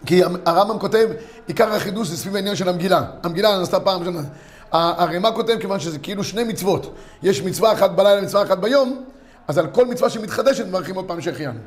כי 0.06 0.22
הרמב"ם 0.46 0.78
כותב, 0.78 1.08
עיקר 1.46 1.72
החידוש 1.72 2.08
זה 2.08 2.16
סביב 2.16 2.36
העניין 2.36 2.56
של 2.56 2.68
המגילה. 2.68 3.02
המגילה 3.22 3.58
נעשתה 3.58 3.80
פעם 3.80 4.00
ראשונה. 4.00 4.20
הרמ"א 4.72 5.30
כותב, 5.34 5.56
כיוון 5.60 5.80
שזה 5.80 5.98
כאילו 5.98 6.24
שני 6.24 6.44
מצוות. 6.44 6.94
יש 7.22 7.42
מצווה 7.42 7.72
אחת 7.72 7.90
בלילה, 7.90 8.20
מצווה 8.20 8.42
אחת 8.42 8.58
ביום, 8.58 9.04
אז 9.48 9.58
על 9.58 9.66
כל 9.66 9.86
מצווה 9.86 10.10
שמתחדשת 10.10 10.66
מברכים 10.66 10.94
עוד 10.94 11.04
פעם 11.08 11.20
שהחיינו. 11.20 11.60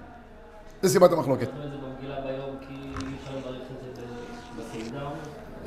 זה 0.82 0.90
סיבת 0.90 1.12
המחלוקת. 1.12 1.50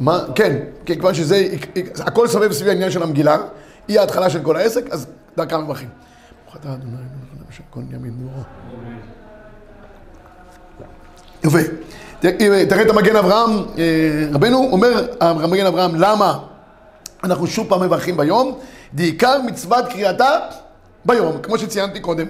מה? 0.00 0.24
כן, 0.34 0.56
כיוון 0.86 1.14
שזה, 1.14 1.48
הכל 1.98 2.28
סובב 2.28 2.52
סביב 2.52 2.68
העניין 2.68 2.90
של 2.90 3.02
המגילה, 3.02 3.36
היא 3.88 4.00
ההתחלה 4.00 4.30
של 4.30 4.42
כל 4.42 4.56
העסק, 4.56 4.84
אז 4.90 5.06
דרכם 5.36 5.64
מברכים. 5.64 5.88
ברוך 6.44 6.56
אתה 6.56 6.72
אדוני, 6.72 6.96
כל 7.70 7.80
ימין 7.90 8.14
נורו. 8.18 8.42
יפה. 11.44 11.58
תראה 12.68 12.82
את 12.82 12.90
המגן 12.90 13.16
אברהם, 13.16 13.50
אה, 13.78 14.26
רבנו 14.32 14.68
אומר, 14.72 15.06
המגן 15.20 15.66
אברהם, 15.66 15.94
למה 15.94 16.38
אנחנו 17.24 17.46
שוב 17.46 17.68
פעם 17.68 17.82
מברכים 17.82 18.16
ביום? 18.16 18.58
בעיקר 18.92 19.42
מצוות 19.46 19.84
קריאתה 19.88 20.38
ביום, 21.04 21.38
כמו 21.42 21.58
שציינתי 21.58 22.00
קודם. 22.00 22.26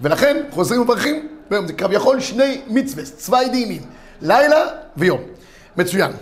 ולכן 0.00 0.36
חוזרים 0.50 0.80
ומברכים 0.80 1.28
ביום. 1.50 1.66
זה 1.66 1.72
כביכול 1.72 2.20
שני 2.20 2.60
מצווה, 2.66 3.04
צווי 3.04 3.48
דינים, 3.48 3.82
לילה 4.22 4.66
ויום. 4.96 5.20
מצוין. 5.76 6.12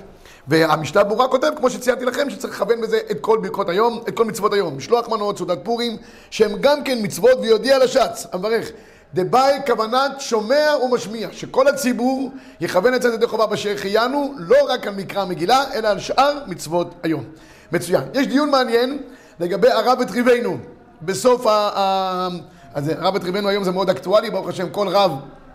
והמשנה 0.49 1.05
ברורה 1.05 1.29
כותב, 1.29 1.51
כמו 1.57 1.71
שציינתי 1.71 2.05
לכם, 2.05 2.31
שצריך 2.31 2.55
לכוון 2.55 2.81
בזה 2.81 2.99
את 3.11 3.21
כל 3.21 3.39
ברכות 3.43 3.69
היום, 3.69 4.01
את 4.09 4.17
כל 4.17 4.25
מצוות 4.25 4.53
היום. 4.53 4.77
משלוח 4.77 5.09
מנות, 5.09 5.37
סעודת 5.37 5.59
פורים, 5.63 5.97
שהם 6.31 6.53
גם 6.61 6.85
כן 6.85 6.99
מצוות 7.03 7.39
ויודיע 7.41 7.79
לשץ, 7.79 8.27
המברך. 8.33 8.71
דבאי 9.15 9.59
כוונת 9.67 10.21
שומע 10.21 10.71
ומשמיע, 10.85 11.29
שכל 11.33 11.69
הציבור 11.69 12.31
יכוון 12.61 12.95
את 12.95 13.03
זה 13.03 13.09
ידי 13.09 13.27
חובה 13.27 13.47
באשר 13.47 13.77
חיינו, 13.77 14.35
לא 14.39 14.57
רק 14.69 14.87
על 14.87 14.95
מקרא 14.95 15.23
המגילה, 15.23 15.65
אלא 15.75 15.89
על 15.89 15.99
שאר 15.99 16.39
מצוות 16.47 16.95
היום. 17.03 17.25
מצוין. 17.73 18.03
יש 18.15 18.27
דיון 18.27 18.51
מעניין 18.51 18.99
לגבי 19.41 19.71
הרב 19.71 20.01
את 20.01 20.11
ריבנו. 20.11 20.59
בסוף 21.03 21.47
ה... 21.47 22.29
אז 22.75 22.89
הרב 22.89 23.17
את 23.17 23.25
ריבנו 23.25 23.49
היום 23.49 23.65
זה 23.65 23.71
מאוד 23.71 23.91
אקטואלי, 23.91 24.31
ברוך 24.31 24.49
השם 24.49 24.71
כל 24.71 24.89
רב 24.89 25.13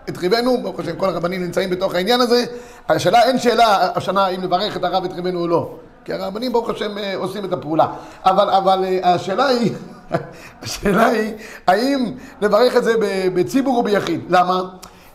את 0.09 0.17
ריבנו, 0.17 0.61
ברוך 0.61 0.79
השם 0.79 0.95
כל 0.95 1.09
הרבנים 1.09 1.43
נמצאים 1.43 1.69
בתוך 1.69 1.95
העניין 1.95 2.21
הזה. 2.21 2.45
השאלה, 2.89 3.23
אין 3.23 3.39
שאלה 3.39 3.89
השנה 3.95 4.27
אם 4.27 4.43
לברך 4.43 4.77
את 4.77 4.83
הרב 4.83 5.05
את 5.05 5.13
ריבנו 5.13 5.41
או 5.41 5.47
לא. 5.47 5.75
כי 6.05 6.13
הרבנים 6.13 6.51
ברוך 6.51 6.69
השם 6.69 6.97
אה, 6.97 7.15
עושים 7.15 7.45
את 7.45 7.53
הפעולה. 7.53 7.87
אבל, 8.25 8.49
אבל 8.49 8.85
אה, 8.85 9.13
השאלה 9.13 9.47
היא, 9.47 9.71
השאלה 10.63 11.05
היא, 11.05 11.33
האם 11.67 12.11
לברך 12.41 12.75
את 12.75 12.83
זה 12.83 12.93
בציבור 13.33 13.77
או 13.77 13.83
ביחיד? 13.83 14.21
למה? 14.29 14.61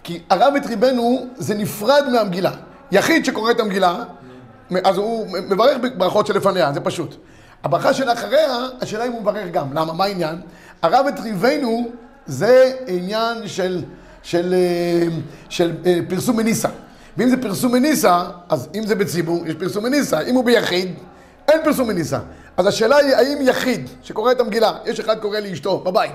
כי 0.02 0.22
הרב 0.30 0.54
את 0.56 0.66
ריבנו 0.66 1.26
זה 1.36 1.54
נפרד 1.54 2.02
מהמגילה. 2.12 2.50
יחיד 2.92 3.24
שקורא 3.24 3.50
את 3.50 3.60
המגילה, 3.60 3.96
אז 4.84 4.96
הוא 4.96 5.26
מברך 5.48 5.78
בברכות 5.78 6.26
שלפניה, 6.26 6.72
זה 6.72 6.80
פשוט. 6.80 7.16
הברכה 7.64 7.94
של 7.94 8.12
אחריה, 8.12 8.66
השאלה 8.80 9.04
אם 9.04 9.12
הוא 9.12 9.20
מברך 9.20 9.50
גם. 9.50 9.72
למה? 9.72 9.92
מה 9.92 10.04
העניין? 10.04 10.40
הרב 10.82 11.06
את 11.06 11.20
ריבנו 11.20 11.88
זה 12.26 12.72
עניין 12.86 13.48
של, 13.48 13.82
של, 14.24 14.54
אה, 14.54 15.08
של, 15.48 15.72
של 15.84 16.04
פרסום 16.08 16.36
מניסה. 16.36 16.68
ואם 17.16 17.28
זה 17.28 17.36
פרסום 17.36 17.72
מניסה, 17.72 18.24
אז 18.48 18.68
אם 18.74 18.86
זה 18.86 18.94
בציבור, 18.94 19.46
יש 19.46 19.54
פרסום 19.54 19.84
מניסה. 19.84 20.20
אם 20.20 20.34
הוא 20.34 20.44
ביחיד, 20.44 20.94
אין 21.48 21.60
פרסום 21.64 21.88
מניסה. 21.88 22.18
אז 22.56 22.66
השאלה 22.66 22.96
היא, 22.96 23.14
האם 23.14 23.38
יחיד 23.40 23.88
שקורא 24.02 24.32
את 24.32 24.40
המגילה, 24.40 24.72
יש 24.84 25.00
אחד 25.00 25.18
קורא 25.18 25.38
לאשתו 25.38 25.78
בבית, 25.78 26.12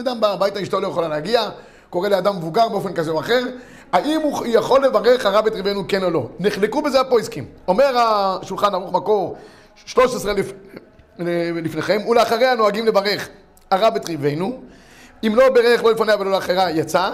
אדם 0.00 0.20
בא 0.20 0.32
הביתה, 0.32 0.62
אשתו 0.62 0.80
לא 0.80 0.88
יכולה 0.88 1.08
להגיע, 1.08 1.48
קורא 1.90 2.08
לאדם 2.08 2.36
מבוגר 2.36 2.68
באופן 2.68 2.92
כזה 2.92 3.10
או 3.10 3.20
אחר, 3.20 3.42
האם 3.92 4.20
הוא 4.20 4.46
יכול 4.46 4.84
לברך 4.84 5.26
הרב 5.26 5.46
את 5.46 5.54
ריבנו 5.54 5.88
כן 5.88 6.02
או 6.02 6.10
לא? 6.10 6.28
נחלקו 6.40 6.82
בזה 6.82 7.00
הפויסקים. 7.00 7.44
אומר 7.68 7.98
השולחן 7.98 8.74
ערוך 8.74 8.92
מקור 8.92 9.36
13 9.84 10.32
לפ... 10.32 10.52
לפניכם, 11.64 12.00
ולאחריה 12.08 12.54
נוהגים 12.54 12.86
לברך 12.86 13.28
הרב 13.70 13.96
את 13.96 14.08
ריבנו, 14.08 14.60
אם 15.26 15.34
לא 15.36 15.48
ברך 15.48 15.84
לא 15.84 15.92
לפניה 15.92 16.16
ולא 16.20 16.30
לאחריה 16.30 16.70
יצא, 16.70 17.10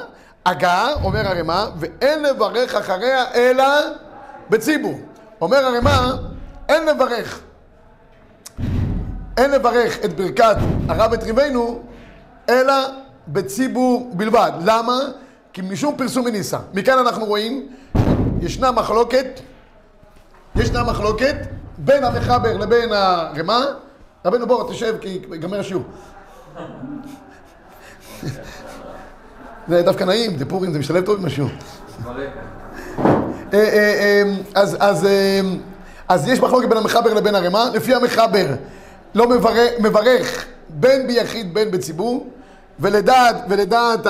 הגה, 0.47 0.87
אומר 1.05 1.29
הרמ"א, 1.29 1.67
ואין 1.76 2.23
לברך 2.23 2.75
אחריה 2.75 3.25
אלא 3.35 3.64
בציבור. 4.50 5.00
אומר 5.40 5.57
הרמ"א, 5.57 6.12
אין 6.69 6.87
לברך. 6.87 7.40
אין 9.37 9.50
לברך 9.50 10.05
את 10.05 10.17
ברכת 10.17 10.57
הרב 10.88 11.12
את 11.12 11.23
ריבנו, 11.23 11.83
אלא 12.49 12.75
בציבור 13.29 14.11
בלבד. 14.14 14.52
למה? 14.64 14.99
כי 15.52 15.62
משום 15.62 15.97
פרסום 15.97 16.25
מניסה. 16.25 16.59
מכאן 16.75 16.99
אנחנו 16.99 17.25
רואים, 17.25 17.69
ישנה 18.40 18.71
מחלוקת, 18.71 19.40
ישנה 20.57 20.85
מחלוקת 20.85 21.37
בין 21.79 22.05
המחבר 22.05 22.57
לבין 22.57 22.93
הרמ"א. 22.93 23.61
רבנו 24.25 24.47
בוא, 24.47 24.73
תשב 24.73 24.97
כי 25.00 25.21
ייגמר 25.33 25.61
השיעור. 25.61 25.83
זה 29.69 29.83
דווקא 29.83 30.05
נעים, 30.05 30.39
זה 30.39 30.45
פורים, 30.45 30.73
זה 30.73 30.79
משתלב 30.79 31.05
טוב 31.05 31.19
עם 31.21 31.27
השיעור. 31.27 31.50
אה, 33.55 33.59
אה, 33.59 34.23
אה, 35.05 35.43
אז, 36.09 36.29
יש 36.29 36.41
מחלוקת 36.41 36.69
בין 36.69 36.79
המחבר 36.79 37.15
לבין 37.15 37.35
הרמ"א. 37.35 37.69
לפי 37.75 37.95
המחבר 37.95 38.47
לא 39.15 39.29
מברך, 39.81 40.47
בין 40.69 41.07
ביחיד 41.07 41.55
בין 41.55 41.71
בציבור, 41.71 42.27
ולדעת 42.81 44.07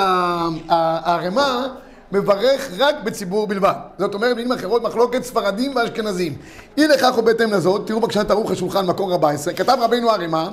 הרמ"א 1.04 1.66
מברך 2.12 2.70
רק 2.78 2.94
בציבור 3.04 3.46
בלבד. 3.46 3.74
זאת 3.98 4.14
אומרת, 4.14 4.32
במילים 4.32 4.52
אחרות, 4.52 4.82
מחלוקת 4.82 5.22
ספרדים 5.22 5.76
ואשכנזים. 5.76 6.36
אי 6.78 6.88
לכך 6.88 7.14
ובהתאם 7.18 7.52
לזאת, 7.52 7.86
תראו 7.86 8.00
בבקשה 8.00 8.20
את 8.20 8.30
ערוך 8.30 8.50
השולחן, 8.50 8.86
מקור 8.86 9.12
14, 9.12 9.54
כתב 9.54 9.76
רבינו 9.80 10.10
הרמ"א, 10.10 10.48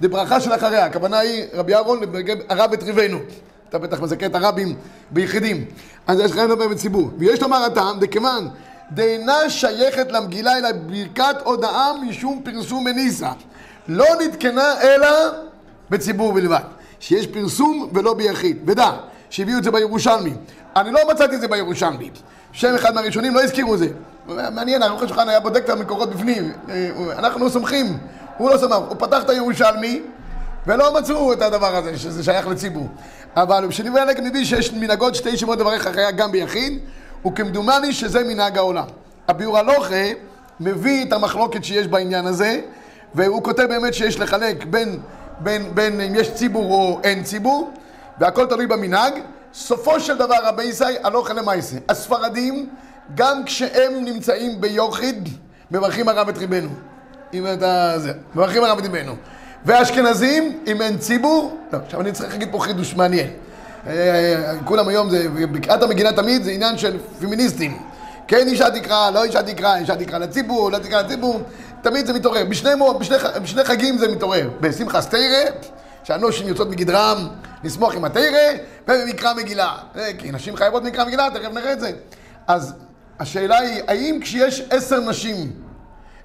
דברכה 0.00 0.40
של 0.40 0.54
אחריה, 0.54 0.84
הכוונה 0.84 1.18
היא 1.18 1.44
רבי 1.54 1.74
אהרון 1.74 2.00
הרב 2.48 2.72
את 2.72 2.82
ריבנו. 2.82 3.18
אתה 3.68 3.78
בטח 3.78 4.00
מזכה 4.00 4.26
את 4.26 4.34
הרבים 4.34 4.74
ביחידים. 5.10 5.64
אז 6.06 6.20
יש 6.20 6.30
לך 6.30 6.36
לדבר 6.38 6.68
בציבור. 6.68 7.10
ויש 7.18 7.42
לומר 7.42 7.64
הטעם, 7.64 8.00
דכיוון 8.00 8.48
דאינה 8.90 9.50
שייכת 9.50 10.12
למגילה 10.12 10.58
אלא 10.58 10.68
ברכת 10.72 11.36
הודאה 11.44 11.92
משום 12.08 12.42
פרסום 12.44 12.84
מניסה. 12.84 13.30
לא 13.88 14.06
נתקנה 14.24 14.74
אלא 14.82 15.08
בציבור 15.90 16.32
בלבד. 16.32 16.60
שיש 17.00 17.26
פרסום 17.26 17.90
ולא 17.94 18.14
ביחיד. 18.14 18.58
ודע, 18.66 18.90
שהביאו 19.30 19.58
את 19.58 19.64
זה 19.64 19.70
בירושלמי. 19.70 20.32
אני 20.76 20.90
לא 20.90 21.00
מצאתי 21.10 21.34
את 21.34 21.40
זה 21.40 21.48
בירושלמי. 21.48 22.10
שם 22.52 22.74
אחד 22.74 22.94
מהראשונים 22.94 23.34
לא 23.34 23.42
הזכירו 23.42 23.74
את 23.74 23.78
זה. 23.78 23.88
מעניין, 24.26 24.82
ערוך 24.82 25.02
השולחן 25.02 25.28
היה 25.28 25.40
בודק 25.40 25.64
את 25.64 25.70
המקורות 25.70 26.10
בפנים. 26.10 26.52
אנחנו 27.18 27.50
סומכים, 27.50 27.98
הוא 28.38 28.50
לא 28.50 28.58
סומך. 28.58 28.76
הוא 28.76 28.96
פתח 28.98 29.22
את 29.22 29.30
הירושלמי 29.30 30.02
ולא 30.66 30.94
מצאו 30.94 31.32
את 31.32 31.42
הדבר 31.42 31.76
הזה, 31.76 31.98
שזה 31.98 32.24
שייך 32.24 32.46
לציבור. 32.46 32.88
אבל 33.36 33.66
כשנברא 33.68 34.04
נגד 34.04 34.24
מביא 34.24 34.44
שיש 34.44 34.72
מנהגות 34.72 35.14
שתי 35.14 35.36
שמות 35.36 35.58
לברך 35.58 35.86
אחריה 35.86 36.10
גם 36.10 36.32
ביחיד, 36.32 36.78
וכמדומני 37.26 37.92
שזה 37.92 38.24
מנהג 38.24 38.58
העולם. 38.58 38.84
הביאור 39.28 39.58
הלוכה 39.58 40.04
מביא 40.60 41.04
את 41.04 41.12
המחלוקת 41.12 41.64
שיש 41.64 41.86
בעניין 41.86 42.26
הזה, 42.26 42.60
והוא 43.14 43.42
כותב 43.42 43.62
באמת 43.68 43.94
שיש 43.94 44.18
לחלק 44.20 44.64
בין, 44.64 45.00
בין, 45.38 45.74
בין 45.74 46.00
אם 46.00 46.14
יש 46.14 46.34
ציבור 46.34 46.72
או 46.72 47.00
אין 47.04 47.22
ציבור, 47.22 47.70
והכל 48.18 48.46
תלוי 48.46 48.66
במנהג. 48.66 49.12
סופו 49.54 50.00
של 50.00 50.18
דבר, 50.18 50.36
רבי 50.44 50.64
ישי, 50.64 50.84
הלוכה 51.02 51.34
למעשה. 51.34 51.76
הספרדים, 51.88 52.68
גם 53.14 53.44
כשהם 53.44 54.04
נמצאים 54.04 54.60
ביוחיד, 54.60 55.28
מברכים 55.70 56.08
הרב 56.08 56.28
את 56.28 56.38
ריבנו. 56.38 56.68
אם 57.34 57.46
אתה... 57.52 57.94
זה, 57.98 58.12
מברכים 58.34 58.64
הרב 58.64 58.78
את 58.78 58.84
ריבנו. 58.84 59.14
ואשכנזים, 59.64 60.58
אם 60.66 60.82
אין 60.82 60.98
ציבור, 60.98 61.58
לא, 61.72 61.78
עכשיו 61.84 62.00
אני 62.00 62.12
צריך 62.12 62.32
להגיד 62.32 62.48
פה 62.52 62.60
חידוש 62.60 62.94
מעניין. 62.94 63.28
אה, 63.86 63.92
אה, 63.92 64.52
כולם 64.64 64.88
היום, 64.88 65.10
זה, 65.10 65.28
בקעת 65.28 65.82
המגינה 65.82 66.12
תמיד 66.12 66.42
זה 66.42 66.50
עניין 66.50 66.78
של 66.78 66.98
פמיניסטים. 67.20 67.78
כן 68.28 68.48
אישה 68.48 68.70
תקרא, 68.70 69.10
לא 69.10 69.24
אישה 69.24 69.42
תקרא, 69.42 69.76
אישה 69.76 69.96
תקרא 69.96 70.18
לציבור, 70.18 70.70
לא 70.70 70.78
תקרא 70.78 71.02
לציבור, 71.02 71.40
תמיד 71.82 72.06
זה 72.06 72.12
מתעורר. 72.12 72.44
בשני, 72.44 72.70
בשני, 73.00 73.16
בשני 73.42 73.64
חגים 73.64 73.98
זה 73.98 74.08
מתעורר. 74.08 74.50
בשמחה 74.60 75.00
סתירה, 75.00 75.42
שהנושים 76.04 76.48
יוצאות 76.48 76.68
מגדרם 76.70 77.28
לשמוח 77.64 77.94
עם 77.94 78.04
התירה, 78.04 78.48
ובמקרא 78.88 79.34
מגילה. 79.34 79.76
אה, 79.96 80.10
כי 80.18 80.32
נשים 80.32 80.56
חייבות 80.56 80.82
מקרא 80.82 81.04
מגילה, 81.04 81.28
תכף 81.34 81.52
נראה 81.54 81.72
את 81.72 81.80
זה. 81.80 81.90
אז 82.46 82.74
השאלה 83.20 83.58
היא, 83.58 83.82
האם 83.88 84.18
כשיש 84.22 84.62
עשר 84.70 85.00
נשים, 85.00 85.52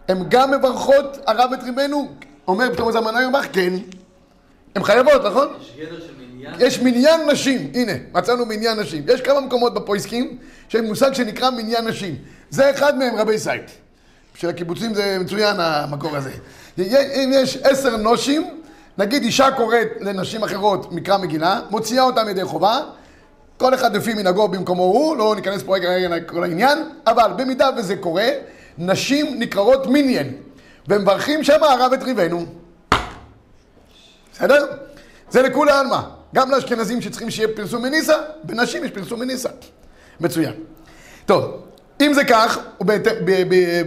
הן 0.08 0.24
גם 0.30 0.52
מברכות 0.52 1.18
הרב 1.28 1.54
את 1.54 1.64
ריבנו? 1.64 2.08
אומר 2.48 2.74
פתאום 2.74 2.88
איזה 2.88 3.00
אמנה 3.00 3.22
יומך, 3.22 3.46
כן. 3.54 3.74
הן 4.76 4.84
חייבות, 4.84 5.26
נכון? 5.26 5.48
יש 5.62 5.74
גדר 5.80 6.00
של 6.00 6.14
מניין? 6.20 6.54
יש 6.60 6.80
מניין 6.80 7.30
נשים, 7.32 7.72
הנה, 7.74 7.92
מצאנו 8.14 8.46
מניין 8.46 8.80
נשים. 8.80 9.04
יש 9.08 9.22
כמה 9.22 9.42
מקומות 9.42 9.74
בפויסקים 9.74 10.38
שיש 10.70 10.82
מושג 10.82 11.14
שנקרא 11.14 11.50
מניין 11.50 11.88
נשים. 11.88 12.16
זה 12.50 12.72
אחד 12.72 12.98
מהם 12.98 13.16
רבי 13.16 13.40
סייט. 13.40 13.72
בשביל 14.36 14.52
הקיבוצים 14.52 14.94
זה 14.94 15.18
מצוין 15.20 15.56
המקור 15.60 16.16
הזה. 16.16 16.32
אם 16.80 17.32
יש 17.34 17.58
עשר 17.58 17.98
נשים, 17.98 18.60
נגיד 18.98 19.24
אישה 19.24 19.52
קוראת 19.52 19.88
לנשים 20.00 20.44
אחרות 20.44 20.92
מקרא 20.92 21.18
מגילה, 21.18 21.60
מוציאה 21.70 22.04
אותם 22.04 22.30
ידי 22.30 22.44
חובה, 22.44 22.80
כל 23.58 23.74
אחד 23.74 23.96
לפי 23.96 24.14
מנהגו 24.14 24.48
במקומו 24.48 24.84
הוא, 24.84 25.18
לא 25.18 25.36
ניכנס 25.36 25.64
פה 25.64 25.76
רגע 25.76 26.10
לכל 26.10 26.44
העניין, 26.44 26.78
אבל 27.08 27.32
במידה 27.36 27.70
וזה 27.78 27.96
קורה, 27.96 28.28
נשים 28.78 29.40
נקראות 29.40 29.88
מניין. 29.88 30.28
ומברכים 30.88 31.44
שם 31.44 31.64
הרב 31.64 31.94
את 31.94 32.04
ריבנו. 32.04 32.46
בסדר? 34.34 34.66
זה 35.30 35.42
לכולי 35.42 35.72
עלמא. 35.72 36.00
גם 36.36 36.52
לאשכנזים 36.52 37.02
שצריכים 37.02 37.30
שיהיה 37.30 37.48
פרסום 37.56 37.82
מניסה, 37.82 38.14
בנשים 38.44 38.84
יש 38.84 38.92
פרסום 38.92 39.20
מניסה. 39.20 39.50
מצוין. 40.20 40.54
טוב, 41.26 41.64
אם 42.02 42.14
זה 42.14 42.24
כך, 42.24 42.58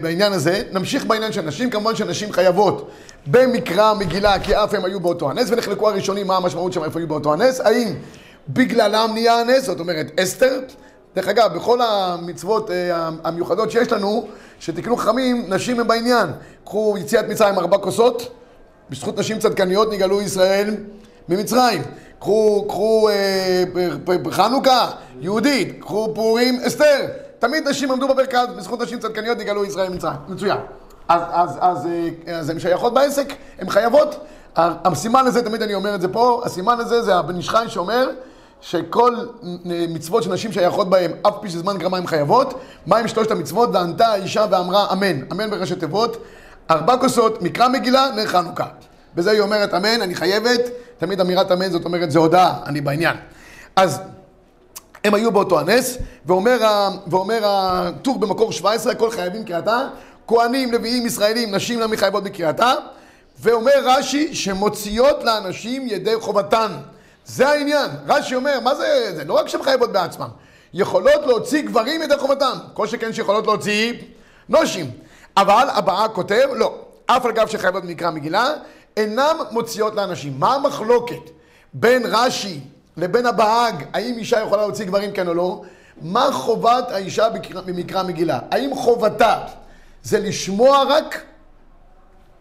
בעניין 0.00 0.33
הזה, 0.33 0.62
נמשיך 0.73 1.05
בעניין 1.05 1.33
של 1.33 1.43
נשים, 1.43 1.71
כמובן 1.71 1.97
שנשים 1.97 2.33
חייבות 2.33 2.90
במקרא 3.26 3.95
מגילה, 3.95 4.40
כי 4.40 4.57
אף 4.57 4.75
הם 4.75 4.85
היו 4.85 5.00
באותו 5.00 5.31
הנס, 5.31 5.50
ונחלקו 5.50 5.88
הראשונים 5.88 6.26
מה 6.26 6.37
המשמעות 6.37 6.73
שם 6.73 6.85
איפה 6.85 6.99
היו 6.99 7.09
באותו 7.09 7.33
הנס, 7.33 7.61
האם 7.61 7.95
בגללם 8.49 9.11
נהיה 9.12 9.40
הנס, 9.40 9.64
זאת 9.64 9.81
אומרת 9.81 10.21
אסתר, 10.21 10.61
דרך 11.16 11.28
אגב, 11.28 11.55
בכל 11.55 11.81
המצוות 11.83 12.71
אה, 12.71 13.09
המיוחדות 13.25 13.71
שיש 13.71 13.93
לנו, 13.93 14.28
שתקנו 14.60 14.96
חכמים, 14.96 15.44
נשים 15.48 15.80
הם 15.80 15.88
בעניין. 15.88 16.26
קחו 16.64 16.96
יציאת 16.98 17.28
מצרים 17.28 17.58
ארבע 17.58 17.78
כוסות, 17.78 18.28
בזכות 18.90 19.18
נשים 19.18 19.38
צדקניות 19.38 19.92
נגאלו 19.92 20.20
ישראל 20.22 20.75
ממצרים. 21.28 21.82
קחו, 22.18 22.64
קחו 22.68 23.08
אה, 23.08 23.64
חנוכה, 24.30 24.90
יהודית, 25.20 25.80
קחו 25.80 26.12
פורים, 26.14 26.60
אסתר. 26.66 27.06
תמיד 27.38 27.68
נשים 27.68 27.92
עמדו 27.92 28.08
בברכת, 28.08 28.48
בזכות 28.56 28.80
נשים 28.80 28.98
צדקניות 28.98 29.38
נגאלו 29.38 29.64
ישראל 29.64 29.88
ממצרים. 29.88 30.16
מצוין. 30.28 30.58
אז, 31.08 31.22
אז, 31.30 31.58
אז, 31.60 31.86
אה, 31.86 32.38
אז 32.38 32.50
הן 32.50 32.58
שייכות 32.58 32.94
בעסק, 32.94 33.32
הן 33.58 33.70
חייבות. 33.70 34.26
הסימן 34.56 35.25
לזה, 35.25 35.42
תמיד 35.42 35.62
אני 35.62 35.75
אומר 35.75 35.94
את 35.94 36.00
זה 36.00 36.08
פה, 36.08 36.42
הסימן 36.44 36.78
לזה 36.78 37.02
זה 37.02 37.16
הבן 37.16 37.36
איש 37.36 37.50
חי 37.50 37.64
שאומר 37.68 38.10
שכל 38.70 39.16
מצוות 39.88 40.23
של 40.23 40.32
נשים 40.32 40.52
שייכות 40.52 40.90
בהן, 40.90 41.11
אף 41.28 41.35
פי 41.40 41.50
שזמן 41.50 41.78
גרמה 41.78 41.96
הן 41.96 42.06
חייבות. 42.06 42.61
מה 42.87 42.99
עם 42.99 43.08
שלושת 43.08 43.30
המצוות? 43.30 43.68
וענתה 43.73 44.06
האישה 44.06 44.46
ואמרה 44.50 44.92
אמן. 44.92 45.20
אמן 45.32 45.50
בראשי 45.50 45.75
תיבות. 45.75 46.16
ארבע 46.70 46.96
כוסות, 46.96 47.42
מקרא 47.42 47.68
מגילה, 47.68 48.11
נר 48.16 48.26
חנוכה. 48.26 48.66
בזה 49.14 49.30
היא 49.30 49.40
אומרת 49.40 49.75
אמן, 49.75 50.02
אני 50.02 50.14
חייבת. 50.14 50.61
תמיד 50.99 51.20
אמירת 51.20 51.52
אמן 51.52 51.70
זאת 51.70 51.85
אומרת 51.85 52.11
זה 52.11 52.18
הודעה, 52.18 52.58
אני 52.66 52.80
בעניין. 52.80 53.16
אז 53.76 54.00
הם 55.04 55.14
היו 55.14 55.32
באותו 55.32 55.61
הנס, 55.61 55.99
ואומר, 56.26 56.58
ואומר 57.06 57.40
הטור 57.44 58.18
במקור 58.18 58.52
17, 58.52 58.92
הכל 58.92 59.11
חייבים 59.11 59.44
קריאתה. 59.44 59.88
כהנים, 60.26 60.73
לוויים, 60.73 61.06
ישראלים, 61.06 61.54
נשים 61.54 61.80
למי 61.80 61.96
חייבות 61.96 62.25
בקריאתה. 62.25 62.73
ואומר 63.40 63.73
רש"י 63.85 64.35
שמוציאות 64.35 65.25
לאנשים 65.25 65.87
ידי 65.88 66.14
חובתן. 66.20 66.73
זה 67.26 67.49
העניין. 67.49 67.90
רש"י 68.06 68.35
אומר, 68.35 68.61
מה 68.61 68.75
זה, 68.75 69.12
זה 69.16 69.25
לא 69.25 69.35
רק 69.35 69.49
שהן 69.49 69.62
חייבות 69.62 69.92
בעצמן, 69.92 70.28
יכולות 70.75 71.26
להוציא 71.26 71.62
גברים 71.62 72.02
ידי 72.02 72.18
חובתם. 72.18 72.59
כל 72.75 72.87
שכן 72.87 73.12
שיכולות 73.12 73.47
להוציא 73.47 73.92
נושים. 74.49 74.90
אבל 75.37 75.68
הבאה 75.73 76.09
כותב, 76.09 76.49
לא. 76.54 76.78
אף 77.06 77.26
על 77.26 77.33
גב 77.33 77.47
שחייבות 77.47 77.83
במקרא 77.85 78.11
מגילה, 78.11 78.52
אינם 78.97 79.37
מוציאות 79.50 79.95
לאנשים. 79.95 80.35
מה 80.38 80.54
המחלוקת 80.54 81.30
בין 81.75 82.02
רש"י 82.06 82.61
לבין 82.97 83.26
הבהאג, 83.26 83.85
האם 83.92 84.18
אישה 84.18 84.40
יכולה 84.40 84.62
להוציא 84.62 84.85
גברים 84.85 85.12
כן 85.12 85.28
או 85.28 85.35
לא? 85.35 85.62
מה 86.02 86.28
חובת 86.33 86.90
האישה 86.90 87.28
במקרא 87.66 88.02
מגילה? 88.02 88.38
האם 88.50 88.75
חובתה 88.75 89.38
זה 90.02 90.18
לשמוע 90.18 90.83
רק 90.88 91.23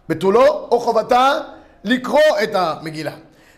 בתולו, 0.09 0.67
או 0.71 0.79
חובתה 0.79 1.39
לקרוא 1.83 2.19
את 2.43 2.49
המגילה? 2.55 3.11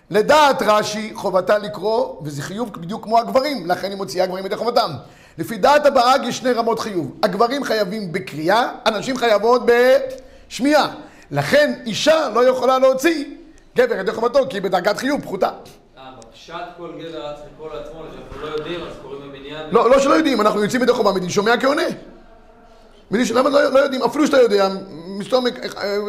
לדעת 0.09 0.61
רש"י, 0.61 1.11
חובתה 1.15 1.57
לקרוא, 1.57 2.15
וזה 2.23 2.41
חיוב 2.41 2.73
בדיוק 2.73 3.03
כמו 3.03 3.19
הגברים, 3.19 3.67
לכן 3.67 3.89
היא 3.89 3.97
מוציאה 3.97 4.25
גברים 4.25 4.45
ידי 4.45 4.55
חובתם. 4.55 4.91
לפי 5.37 5.57
דעת 5.57 5.85
הבהאג 5.85 6.25
יש 6.25 6.37
שני 6.37 6.51
רמות 6.51 6.79
חיוב. 6.79 7.11
הגברים 7.23 7.63
חייבים 7.63 8.11
בקריאה, 8.11 8.69
הנשים 8.85 9.17
חייבות 9.17 9.61
בשמיעה. 9.65 10.87
לכן 11.31 11.73
אישה 11.85 12.29
לא 12.33 12.49
יכולה 12.49 12.79
להוציא 12.79 13.25
גבר 13.77 13.95
ידי 13.99 14.11
חובתו, 14.11 14.39
כי 14.49 14.57
היא 14.57 14.63
בדרגת 14.63 14.97
חיוב 14.97 15.21
פחותה. 15.21 15.49
אה, 15.97 16.03
בפשט 16.19 16.53
כל 16.77 16.89
גבר 16.99 17.27
רץ 17.27 17.39
לקרוא 17.53 17.73
לעצמו, 17.73 18.01
שאנחנו 18.13 18.41
לא 18.41 18.47
יודעים, 18.47 18.81
אז 18.81 18.93
קוראים 19.01 19.21
במניין. 19.31 19.69
לא, 19.71 19.89
לא 19.89 19.99
שלא 19.99 20.13
יודעים, 20.13 20.41
אנחנו 20.41 20.63
יוצאים 20.63 20.81
ידי 20.81 20.93
חובה, 20.93 21.11
מדין 21.11 21.29
שומע 21.29 21.57
כעונה. 21.57 21.83
למה 23.11 23.49
לא, 23.49 23.73
לא 23.73 23.79
יודעים? 23.79 24.03
אפילו 24.03 24.25
שאתה 24.27 24.41
יודע, 24.41 24.67
מסתום 25.07 25.45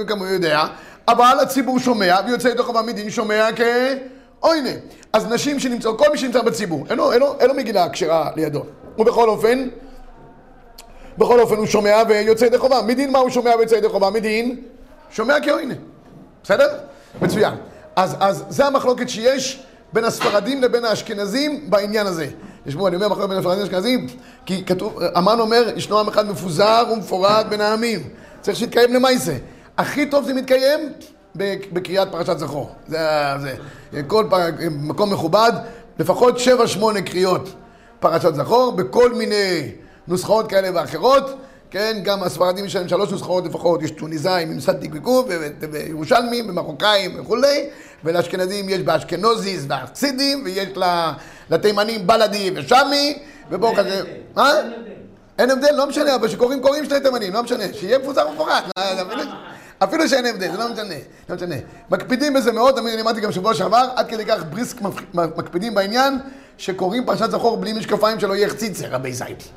גם 0.06 0.22
יודע, 0.22 0.66
אבל 1.08 1.38
הציבור 1.42 1.78
שומע, 1.78 2.16
ויוצא 2.26 2.48
ידי 2.48 2.62
חובה 2.62 2.82
מדין 2.82 3.10
שומע 3.10 3.48
כעוינה. 3.56 4.70
אז 5.12 5.26
נשים 5.26 5.60
שנמצאות, 5.60 5.98
כל 5.98 6.04
מי 6.12 6.18
שנמצא 6.18 6.42
בציבור, 6.42 6.84
אין 6.90 6.98
לו, 6.98 7.12
אין 7.12 7.20
לו, 7.20 7.36
אין 7.40 7.48
לו 7.48 7.54
מגילה 7.54 7.88
כשרה 7.88 8.30
לידו. 8.36 8.62
ובכל 8.98 9.28
אופן, 9.28 9.68
בכל 11.18 11.40
אופן 11.40 11.56
הוא 11.56 11.66
שומע 11.66 12.02
ויוצא 12.08 12.44
ידי 12.44 12.58
חובה. 12.58 12.82
מדין 12.82 13.12
מה 13.12 13.18
הוא 13.18 13.30
שומע 13.30 13.50
ויוצא 13.58 13.74
ידי 13.74 13.88
חובה? 13.88 14.10
מדין 14.10 14.60
שומע 15.10 15.34
כעוינה. 15.42 15.74
בסדר? 16.42 16.68
מצוין. 17.22 17.54
אז, 17.96 18.16
אז 18.20 18.44
זה 18.48 18.66
המחלוקת 18.66 19.08
שיש 19.08 19.62
בין 19.92 20.04
הספרדים 20.04 20.62
לבין 20.62 20.84
האשכנזים 20.84 21.70
בעניין 21.70 22.06
הזה. 22.06 22.26
תשמעו, 22.66 22.88
אני 22.88 22.96
אומר 22.96 23.08
מחלוקת 23.08 23.28
בין 23.28 23.38
הספרדים 23.38 23.62
לאשכנזים, 23.62 24.06
כי 24.46 24.64
כתוב, 24.64 25.02
אמן 25.18 25.40
אומר, 25.40 25.68
ישנו 25.76 26.00
עם 26.00 26.08
אחד 26.08 26.28
מפוזר 26.30 26.84
ומפורד 26.92 27.46
בין 27.48 27.60
העמים. 27.60 28.08
צריך 28.40 28.58
שיתקיים 28.58 28.94
למעשה. 28.94 29.32
הכי 29.78 30.06
טוב 30.06 30.24
זה 30.24 30.34
מתקיים 30.34 30.92
בקריאת 31.72 32.08
פרשת 32.10 32.38
זכור. 32.38 32.70
זה, 32.86 32.98
זה, 33.92 34.02
כל 34.06 34.26
פר, 34.30 34.38
מקום 34.70 35.12
מכובד, 35.12 35.52
לפחות 35.98 36.38
שבע 36.38 36.66
שמונה 36.66 37.02
קריאות 37.02 37.54
פרשת 38.00 38.34
זכור, 38.34 38.72
בכל 38.72 39.14
מיני 39.14 39.72
נוסחאות 40.08 40.50
כאלה 40.50 40.68
ואחרות. 40.74 41.30
כן, 41.70 42.00
גם 42.02 42.22
הספרדים 42.22 42.64
יש 42.64 42.76
להם 42.76 42.88
שלוש 42.88 43.10
נוסחאות 43.10 43.46
לפחות, 43.46 43.82
יש 43.82 43.90
טוניסאים 43.90 44.50
עם 44.50 44.60
סנטיק 44.60 44.90
וקוף, 44.94 45.26
וירושלמים, 45.72 46.48
ומרוקאים 46.50 47.20
וכולי, 47.20 47.66
ולאשכנזים 48.04 48.68
יש 48.68 48.78
באשכנוזיס 48.78 49.64
וארצידים, 49.68 50.42
ויש 50.44 50.68
לתימנים 51.50 52.06
בלדי 52.06 52.50
ושמי, 52.54 53.18
ובואו 53.50 53.74
כזה... 53.76 54.02
מה? 54.36 54.52
אין 55.38 55.50
הבדל, 55.50 55.74
לא 55.74 55.86
משנה, 55.86 56.14
אבל 56.14 56.28
שקוראים, 56.28 56.62
קוראים 56.62 56.84
שני 56.84 57.00
תימנים, 57.00 57.32
לא 57.32 57.42
משנה, 57.42 57.64
שיהיה 57.72 57.98
מפוזר 57.98 58.28
ומפורט. 58.28 58.64
אפילו 59.84 60.08
שאין 60.08 60.26
הבדל, 60.26 60.52
זה 60.52 60.58
לא 60.58 60.72
משנה, 60.72 60.94
לא 61.28 61.36
משנה. 61.36 61.54
מקפידים 61.90 62.34
בזה 62.34 62.52
מאוד, 62.52 62.78
אני 62.78 62.96
לימדתי 62.96 63.20
גם 63.20 63.32
שבוע 63.32 63.54
שעבר, 63.54 63.88
עד 63.96 64.08
כדי 64.08 64.24
כך 64.24 64.44
בריסק 64.50 64.76
מקפידים 65.14 65.74
בעניין, 65.74 66.18
שקוראים 66.58 67.06
פרשת 67.06 67.30
זכור 67.30 67.56
בלי 67.56 67.72
משקפיים 67.72 68.20
שלא 68.20 68.34
יהיה 68.34 68.48
חציצה, 68.48 68.86
רבי 68.90 69.12
זית. 69.12 69.48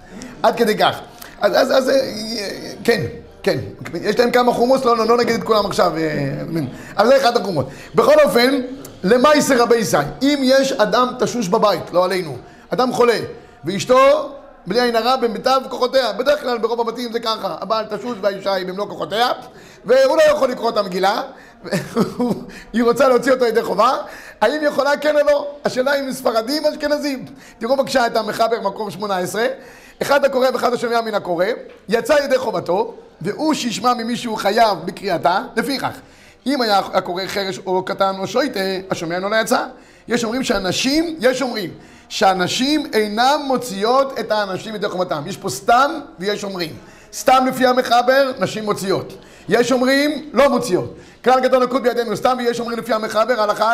עד 0.44 0.56
כדי 0.56 0.78
כך. 0.78 1.00
אז, 1.42 1.54
אז, 1.54 1.72
אז, 1.72 1.92
כן, 2.84 3.02
כן. 3.44 3.58
יש 4.02 4.20
להם 4.20 4.32
כמה 4.32 4.54
חומוס, 4.54 4.86
לא, 4.86 4.98
לא, 4.98 5.08
לא 5.08 5.18
נגיד 5.18 5.36
את 5.36 5.44
כולם 5.44 5.66
עכשיו, 5.66 5.94
אבל 6.98 7.08
זה 7.08 7.18
אחד 7.18 7.38
החומות. 7.38 7.70
בכל 7.96 8.16
אופן, 8.24 8.62
למעשה 9.04 9.64
רבי 9.64 9.76
ישי, 9.76 9.98
אם 10.22 10.40
יש 10.44 10.72
אדם 10.72 11.08
תשוש 11.20 11.48
בבית, 11.48 11.94
לא 11.94 12.06
עלינו, 12.06 12.38
אדם 12.70 12.94
חולה, 12.94 13.20
ואשתו 13.66 14.30
בלי 14.68 14.82
עין 14.82 14.96
הרע 14.96 15.16
במיטב 15.16 15.62
כוחותיה. 15.70 16.14
בדרך 16.14 16.42
כלל 16.42 16.58
ברוב 16.58 16.82
הבתים 16.82 17.12
זה 17.12 17.20
ככה, 17.20 17.56
הבעל 17.62 17.86
תשוש 17.86 18.18
והאישה 18.22 18.54
היא 18.54 18.66
במלוא 18.66 18.88
כוחותיה, 18.88 19.30
והוא 19.86 20.18
לא 20.18 20.24
יכול 20.24 20.50
לקרוא 20.50 20.70
את 20.70 20.78
המגילה, 20.78 21.22
היא 22.74 22.84
רוצה 22.84 23.08
להוציא 23.08 23.32
אותו 23.32 23.46
ידי 23.46 23.64
חובה, 23.64 23.98
האם 24.42 24.60
יכולה 24.64 24.98
כן 24.98 25.16
או 25.16 25.26
לא? 25.26 25.48
השאלה 25.66 26.00
אם 26.00 26.12
ספרדים 26.12 26.66
או 26.66 26.70
אשכנזים. 26.72 27.26
תראו 27.60 27.78
בבקשה 27.78 28.08
את 28.08 28.16
המחבר 28.16 28.62
מקור 28.62 28.90
18, 28.90 29.46
אחד 30.02 30.26
הקורא 30.26 30.48
ואחד 30.54 30.74
השומע 30.74 31.02
מן 31.02 31.14
הקורא, 31.14 31.46
יצא 31.90 32.14
ידי 32.24 32.38
חובתו, 32.38 32.94
והוא 33.22 33.54
שישמע 33.54 33.94
ממישהו 33.94 34.36
חייב 34.36 34.78
בקריאתה, 34.86 35.40
לפיכך. 35.56 36.00
אם 36.46 36.62
היה 36.62 36.80
הקורא 36.80 37.24
חרש 37.28 37.60
או 37.66 37.86
קטן 37.86 38.16
או 38.20 38.28
שויטה, 38.28 38.60
השומע 38.92 39.20
לא 39.20 39.36
יצא. 39.36 39.66
יש 40.08 40.24
אומרים 40.24 40.44
שאנשים, 40.44 41.16
יש 41.20 41.42
אומרים 41.42 41.70
שאנשים 42.10 42.86
אינם 42.94 43.42
מוציאות 43.48 44.20
את 44.20 44.32
האנשים 44.32 44.76
ידי 44.76 44.90
חובתם. 44.90 45.24
יש 45.26 45.38
פה 45.38 45.50
סתם 45.50 45.92
ויש 46.20 46.44
אומרים. 46.44 46.76
סתם 47.14 47.46
לפי 47.48 47.68
המחבר, 47.68 48.32
נשים 48.40 48.64
מוציאות. 48.64 49.14
יש 49.52 49.72
אומרים, 49.72 50.30
לא 50.34 50.50
מוציאות. 50.50 50.96
כלל 51.24 51.40
גדול 51.40 51.64
נקוד 51.64 51.84
בידינו 51.84 52.18
סתם, 52.18 52.36
ויש 52.40 52.60
אומרים 52.60 52.80
לפי 52.80 52.94
המחבר, 52.94 53.42
הלכה 53.42 53.74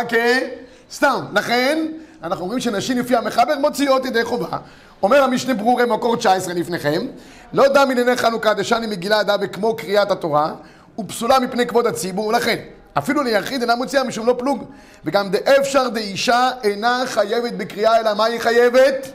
כסתם. 0.89 1.25
לכן, 1.33 1.87
אנחנו 2.23 2.43
אומרים 2.43 2.59
שנשים 2.59 2.97
לפי 2.97 3.15
המחבר 3.15 3.57
מוציאות 3.59 4.05
ידי 4.05 4.23
חובה. 4.23 4.57
אומר 5.03 5.23
המשנה 5.23 5.53
ברורי 5.53 5.85
מקור 5.85 6.15
19 6.15 6.53
לפניכם, 6.53 7.07
לא 7.53 7.67
דע 7.67 7.85
מענייני 7.85 8.15
חנוכה 8.15 8.53
דשני 8.53 8.87
מגילה 8.87 9.23
דא 9.23 9.37
בכמו 9.37 9.75
קריאת 9.75 10.11
התורה, 10.11 10.53
ופסולה 10.99 11.39
מפני 11.39 11.67
כבוד 11.67 11.87
הציבור, 11.87 12.27
ולכן 12.27 12.57
אפילו 12.97 13.23
ליחיד 13.23 13.61
אינה 13.61 13.75
מוציאה 13.75 14.03
משום 14.03 14.27
לא 14.27 14.35
פלוג. 14.37 14.63
וגם 15.05 15.29
דאפשר 15.29 15.87
דאישה 15.89 16.49
אינה 16.63 17.03
חייבת 17.05 17.53
בקריאה, 17.53 17.99
אלא 17.99 18.13
מה 18.13 18.25
היא 18.25 18.39
חייבת? 18.39 19.07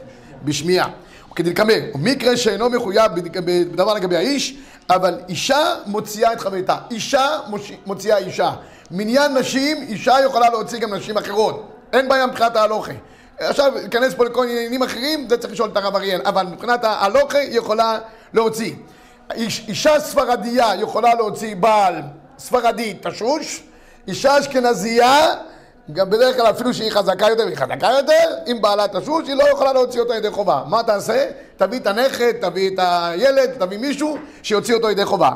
בשמיעה. 0.45 0.89
וכדלקמר, 1.33 1.79
ומקרה 1.95 2.37
שאינו 2.37 2.69
מחויב 2.69 3.11
בדבר 3.15 3.93
לגבי 3.93 4.15
האיש, 4.15 4.57
אבל 4.89 5.19
אישה 5.29 5.75
מוציאה 5.85 6.33
את 6.33 6.39
חברתה. 6.39 6.77
אישה 6.91 7.39
מוציאה 7.85 8.17
אישה. 8.17 8.51
מניין 8.91 9.37
נשים, 9.37 9.77
אישה 9.81 10.15
יכולה 10.25 10.49
להוציא 10.49 10.79
גם 10.79 10.93
נשים 10.93 11.17
אחרות. 11.17 11.71
אין 11.93 12.09
בעיה 12.09 12.27
מבחינת 12.27 12.55
ההלוכה. 12.55 12.91
עכשיו, 13.39 13.73
ניכנס 13.83 14.13
פה 14.13 14.25
לכל 14.25 14.43
עניינים 14.43 14.83
אחרים, 14.83 15.27
זה 15.29 15.37
צריך 15.37 15.53
לשאול 15.53 15.69
את 15.69 15.77
הרב 15.77 15.95
אריאל. 15.95 16.21
אבל 16.25 16.45
מבחינת 16.45 16.83
ההלוכה, 16.83 17.37
היא 17.37 17.57
יכולה 17.57 17.99
להוציא. 18.33 18.73
איש, 19.33 19.65
אישה 19.67 19.99
ספרדיה 19.99 20.75
יכולה 20.81 21.15
להוציא 21.15 21.55
בעל 21.55 21.95
ספרדי 22.39 22.93
תשוש, 23.03 23.63
אישה 24.07 24.39
אשכנזייה, 24.39 25.35
גם 25.91 26.09
בדרך 26.09 26.35
כלל 26.35 26.49
אפילו 26.49 26.73
שהיא 26.73 26.91
חזקה 26.91 27.29
יותר, 27.29 27.43
והיא 27.43 27.55
חזקה 27.55 27.89
יותר, 27.97 28.35
אם 28.47 28.61
בעלה 28.61 28.87
תשוש, 28.87 29.27
היא 29.27 29.35
לא 29.35 29.43
יכולה 29.43 29.73
להוציא 29.73 30.01
אותו 30.01 30.13
ידי 30.13 30.31
חובה. 30.31 30.63
מה 30.67 30.83
תעשה? 30.83 31.25
תביא 31.57 31.79
את 31.79 31.87
הנכד, 31.87 32.31
תביא 32.41 32.69
את 32.73 32.79
הילד, 32.83 33.51
תביא 33.59 33.77
מישהו 33.77 34.17
שיוציא 34.43 34.75
אותו 34.75 34.89
ידי 34.89 35.05
חובה. 35.05 35.31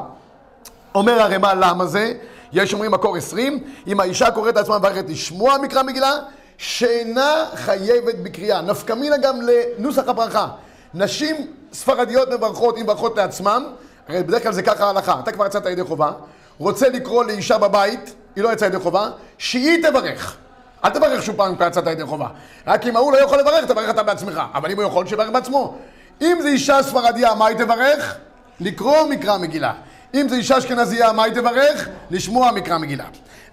אומר 0.95 1.21
הרמ"א 1.21 1.53
למה 1.53 1.85
זה? 1.85 2.13
יש 2.53 2.73
אומרים 2.73 2.91
מקור 2.91 3.15
עשרים, 3.15 3.63
אם 3.87 3.99
האישה 3.99 4.31
קוראת 4.31 4.55
לעצמה 4.55 4.79
מברכת 4.79 5.09
לשמוע 5.09 5.57
מקרא 5.57 5.83
מגילה, 5.83 6.13
שאינה 6.57 7.45
חייבת 7.55 8.15
בקריאה. 8.15 8.61
נפקא 8.61 8.93
מינה 8.93 9.17
גם 9.17 9.39
לנוסח 9.41 10.07
הברכה. 10.07 10.47
נשים 10.93 11.35
ספרדיות 11.73 12.29
מברכות, 12.29 12.77
אם 12.77 12.83
מברכות 12.83 13.17
לעצמם, 13.17 13.65
הרי 14.07 14.23
בדרך 14.23 14.43
כלל 14.43 14.53
זה 14.53 14.61
ככה 14.61 14.85
ההלכה, 14.85 15.19
אתה 15.23 15.31
כבר 15.31 15.45
יצאת 15.45 15.65
ידי 15.65 15.83
חובה, 15.83 16.11
רוצה 16.57 16.89
לקרוא 16.89 17.23
לאישה 17.23 17.57
בבית, 17.57 18.13
היא 18.37 18.43
לא 18.43 18.53
יצאה 18.53 18.67
ידי 18.67 18.79
חובה, 18.79 19.09
שהיא 19.37 19.83
תברך. 19.83 20.37
אל 20.85 20.89
תברך 20.89 21.23
שוב 21.23 21.35
פעם 21.35 21.55
כבר 21.55 21.67
יצאת 21.67 21.87
ידי 21.87 22.05
חובה. 22.05 22.27
רק 22.67 22.87
אם 22.87 22.95
ההוא 22.95 23.11
לא 23.11 23.17
יכול 23.17 23.39
לברך, 23.39 23.65
תברך 23.65 23.89
אתה 23.89 24.03
בעצמך. 24.03 24.41
אבל 24.53 24.71
אם 24.71 24.77
הוא 24.77 24.85
יכול, 24.85 25.07
שיברך 25.07 25.29
בעצמו. 25.29 25.77
אם 26.21 26.37
זה 26.41 26.47
אישה 26.47 26.83
ספרדיה, 26.83 27.33
מה 27.33 27.47
היא 27.47 27.57
תברך? 27.57 28.15
לקרוא 28.59 29.07
מקרא 29.09 29.37
מגילה. 29.37 29.73
אם 30.13 30.29
זה 30.29 30.35
אישה 30.35 30.57
אשכנזייה, 30.57 31.11
מה 31.11 31.23
היא 31.23 31.33
תברך? 31.33 31.89
לשמוע 32.11 32.51
מקרא 32.51 32.77
מגילה. 32.77 33.05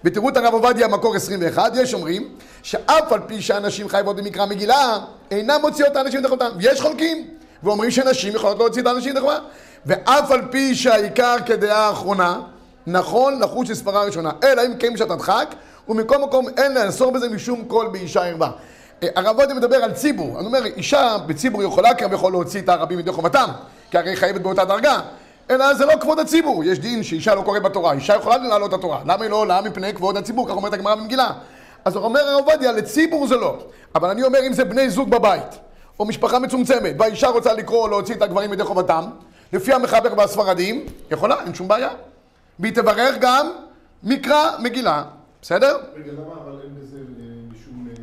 ותראו 0.04 0.28
את 0.28 0.36
הרב 0.36 0.52
עובדיה, 0.52 0.88
מקור 0.88 1.16
21, 1.16 1.72
יש 1.76 1.94
אומרים 1.94 2.28
שאף 2.62 3.12
על 3.12 3.20
פי 3.26 3.42
שאנשים 3.42 3.88
חייבות 3.88 4.16
במקרא 4.16 4.46
מגילה, 4.46 4.98
אינם 5.30 5.60
מוציאות 5.60 5.92
את 5.92 5.96
האנשים 5.96 6.22
מתחתם. 6.22 6.50
יש 6.60 6.80
חולקים, 6.80 7.28
ואומרים 7.62 7.90
שנשים 7.90 8.34
יכולות 8.34 8.58
להוציא 8.58 8.82
את 8.82 8.86
האנשים 8.86 9.14
מתחתם. 9.14 9.38
ואף 9.86 10.30
על 10.30 10.42
פי 10.50 10.74
שהעיקר 10.74 11.36
כדעה 11.46 11.86
האחרונה, 11.88 12.40
נכון 12.86 13.40
לחוץ 13.40 13.68
של 13.68 13.74
ספרה 13.74 14.04
ראשונה, 14.04 14.30
אלא 14.44 14.62
אם 14.66 14.76
כן 14.78 14.96
שאתה 14.96 15.16
תדחק, 15.16 15.54
ומכל 15.88 16.18
מקום 16.18 16.46
אין 16.56 16.74
לאסור 16.74 17.12
בזה 17.12 17.28
משום 17.28 17.64
קול 17.64 17.86
באישה 17.86 18.24
ערווה. 18.24 18.50
אה, 19.02 19.08
הרב 19.16 19.36
עובדיה 19.36 19.54
מדבר 19.54 19.76
על 19.76 19.92
ציבור, 19.92 20.38
אני 20.38 20.46
אומר, 20.46 20.64
אישה 20.64 21.16
בציבור 21.26 21.62
יכולה 21.62 21.94
כביכול 21.94 22.32
להוציא 22.32 22.60
את 22.60 22.68
הרבים 22.68 22.98
מדי 22.98 23.12
חובתם, 23.12 23.48
כי 23.90 23.98
הרי 23.98 24.16
חייבת 24.16 24.40
באותה 24.40 24.64
דרגה. 24.64 25.00
אלא 25.50 25.74
זה 25.74 25.86
לא 25.86 25.92
כבוד 26.00 26.18
הציבור, 26.18 26.64
יש 26.64 26.78
דין 26.78 27.02
שאישה 27.02 27.34
לא 27.34 27.42
קוראת 27.42 27.62
בתורה, 27.62 27.92
אישה 27.92 28.14
יכולה 28.14 28.38
להעלות 28.38 28.68
את 28.68 28.78
התורה, 28.78 29.00
למה 29.04 29.22
היא 29.22 29.30
לא 29.30 29.36
עולה 29.36 29.60
מפני 29.60 29.94
כבוד 29.94 30.16
הציבור, 30.16 30.48
כך 30.48 30.54
אומרת 30.54 30.72
הגמרא 30.72 30.94
במגילה. 30.94 31.30
אז 31.84 31.96
אומר 31.96 32.20
הרב 32.20 32.48
עובדיה, 32.48 32.72
לציבור 32.72 33.26
זה 33.26 33.36
לא, 33.36 33.58
אבל 33.94 34.10
אני 34.10 34.22
אומר 34.22 34.38
אם 34.46 34.52
זה 34.52 34.64
בני 34.64 34.90
זוג 34.90 35.10
בבית, 35.10 35.58
או 36.00 36.04
משפחה 36.04 36.38
מצומצמת, 36.38 36.94
והאישה 36.98 37.28
רוצה 37.28 37.52
לקרוא 37.52 37.82
או 37.82 37.88
להוציא 37.88 38.14
את 38.14 38.22
הגברים 38.22 38.52
ידי 38.52 38.64
חובתם, 38.64 39.04
לפי 39.52 39.72
המחבר 39.72 40.18
והספרדים, 40.18 40.86
יכולה, 41.10 41.36
אין 41.44 41.54
שום 41.54 41.68
בעיה. 41.68 41.88
והיא 42.58 42.74
תברך 42.74 43.16
גם 43.20 43.50
מקרא 44.02 44.50
מגילה, 44.58 45.02
בסדר? 45.42 45.76
רגע, 45.96 46.12
למה 46.12 46.32
אבל 46.44 46.58
אין 46.62 46.74
בזה 46.74 46.96
אה, 46.96 47.02
משום 47.50 47.88
אה, 47.88 47.94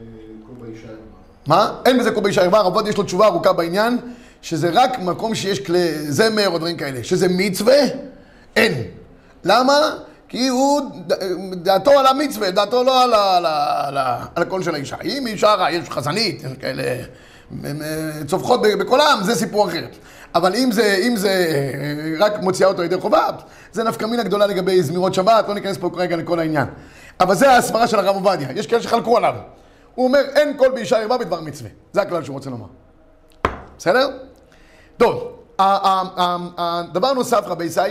כל 0.48 0.66
באישה 0.66 0.88
ערווה? 0.88 1.02
מה? 1.48 1.82
אין 1.86 2.00
בזה 2.00 2.12
כל 2.12 2.22
באישה 2.22 2.42
ערווה, 2.42 2.60
הרב 2.60 2.88
יש 2.88 2.98
לו 2.98 3.04
תשובה 3.04 3.26
ארוכה 3.26 3.54
בעניין, 3.54 3.98
שזה 4.42 4.70
רק 4.74 5.00
מקום 5.00 5.36
שיש 5.36 5.60
כלי 5.60 6.12
זמר 6.12 6.50
או 6.50 6.58
דברים 6.58 6.78
כאלה. 6.78 7.04
שזה 7.04 7.28
מצווה, 7.30 7.78
אין. 8.56 8.84
למה? 9.44 9.96
כי 10.28 10.48
הוא, 10.48 10.82
דעתו 11.54 11.92
על 11.92 12.06
המצווה, 12.06 12.52
דעתו 12.52 12.84
לא 12.84 13.04
על, 13.04 13.14
על, 13.14 13.46
על, 13.46 13.98
על 14.36 14.44
הקול 14.44 14.64
של 14.64 14.76
האישה. 14.76 14.96
אם 15.04 15.26
היא 15.26 15.38
שרה, 15.38 15.72
יש 15.72 15.90
חזנית, 15.90 16.46
הם 16.46 16.56
כאלה 16.56 16.84
אה, 16.84 17.04
צווחות 18.28 18.62
ב- 18.62 18.68
בקולם, 18.68 19.20
זה 19.24 19.36
סיפור 19.36 19.68
אחר. 19.68 19.86
אבל 20.36 20.56
אם 20.56 20.72
זה, 20.72 21.00
אם 21.08 21.16
זה 21.16 21.30
אה, 21.30 22.26
רק 22.26 22.42
מוציאה 22.42 22.70
אותו 22.70 22.84
ידי 22.84 23.00
חובה, 23.00 23.28
זה 23.72 23.84
נפקא 23.84 24.06
מינה 24.06 24.24
גדולה 24.24 24.48
לגבי 24.48 24.84
זמירות 24.84 25.14
שבת, 25.14 25.48
לא 25.48 25.54
ניכנס 25.54 25.78
פה 25.78 25.90
כרגע 25.94 26.16
לכל 26.16 26.40
העניין. 26.40 26.68
אבל 27.20 27.36
זה 27.36 27.56
הסברה 27.58 27.88
של 27.88 28.00
הרב 28.00 28.16
עובדיה, 28.16 28.48
יש 28.56 28.68
כאלה 28.68 28.82
שחלקו 28.82 29.18
עליו. 29.18 29.36
הוא 29.96 30.06
אומר, 30.06 30.20
אין 30.36 30.58
קול 30.58 30.72
באישה 30.72 30.98
ערווה 30.98 31.18
בדבר 31.18 31.42
מצווה. 31.42 31.70
זה 31.94 32.02
הכלל 32.02 32.24
שהוא 32.24 32.34
רוצה 32.34 32.50
לומר. 32.50 32.66
בסדר? 33.78 34.10
טוב, 34.98 35.32
הדבר 35.60 37.14
נוסף, 37.14 37.42
רבי 37.46 37.66
ישי, 37.66 37.82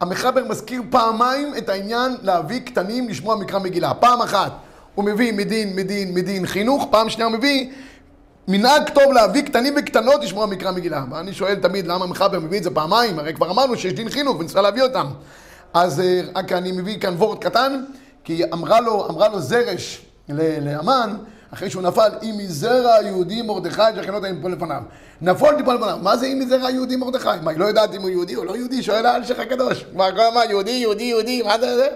המחבר 0.00 0.44
מזכיר 0.48 0.82
פעמיים 0.90 1.54
את 1.58 1.68
העניין 1.68 2.16
להביא 2.22 2.60
קטנים 2.60 3.08
לשמוע 3.08 3.36
מקרא 3.36 3.58
מגילה. 3.58 3.94
פעם 3.94 4.22
אחת 4.22 4.52
הוא 4.94 5.04
מביא 5.04 5.32
מדין, 5.32 5.76
מדין, 5.76 6.14
מדין 6.14 6.46
חינוך, 6.46 6.86
פעם 6.90 7.08
שנייה 7.08 7.26
הוא 7.28 7.36
מביא 7.36 7.70
מנהג 8.48 8.90
טוב 8.90 9.12
להביא 9.12 9.42
קטנים 9.42 9.74
וקטנות 9.78 10.24
לשמוע 10.24 10.46
מקרא 10.46 10.70
מגילה. 10.70 11.04
ואני 11.10 11.32
שואל 11.32 11.54
תמיד 11.54 11.86
למה 11.86 12.04
המחבר 12.04 12.40
מביא 12.40 12.58
את 12.58 12.64
זה 12.64 12.70
פעמיים, 12.70 13.18
הרי 13.18 13.34
כבר 13.34 13.50
אמרנו 13.50 13.76
שיש 13.76 13.92
דין 13.92 14.08
חינוך 14.08 14.40
ונצטרך 14.40 14.62
להביא 14.62 14.82
אותם. 14.82 15.06
אז 15.74 16.00
אה, 16.00 16.20
רק 16.36 16.52
אני 16.52 16.72
מביא 16.72 17.00
כאן 17.00 17.14
וורט 17.14 17.44
קטן, 17.44 17.84
כי 18.24 18.42
אמרה 18.52 18.80
לו, 18.80 19.08
אמרה 19.10 19.28
לו 19.28 19.40
זרש 19.40 20.06
לאמן, 20.62 21.16
אחרי 21.54 21.70
שהוא 21.70 21.82
נפל, 21.82 22.08
אם 22.22 22.34
מזרע 22.38 22.94
היהודי 22.94 23.42
מרדכי 23.42 23.82
שכנות 23.96 24.24
הם 24.24 24.38
פה 24.42 24.48
לפניו. 24.48 24.82
נפול 25.20 25.54
תיפול 25.54 25.74
לפניו. 25.74 25.98
מה 26.02 26.16
זה 26.16 26.26
אם 26.26 26.38
מזרע 26.38 26.66
היהודי 26.66 26.96
מרדכי? 26.96 27.28
מה, 27.42 27.50
היא 27.50 27.58
לא 27.58 27.64
יודעת 27.64 27.94
אם 27.94 28.02
הוא 28.02 28.10
יהודי 28.10 28.36
או 28.36 28.44
לא 28.44 28.56
יהודי? 28.56 28.82
שואל 28.82 29.06
האלשיך 29.06 29.38
הקדוש. 29.38 29.84
מה, 29.94 30.08
מה, 30.34 30.44
יהודי, 30.44 30.70
יהודי, 30.70 31.02
יהודי, 31.02 31.42
מה 31.42 31.58
זה 31.60 31.76
זה? 31.76 31.88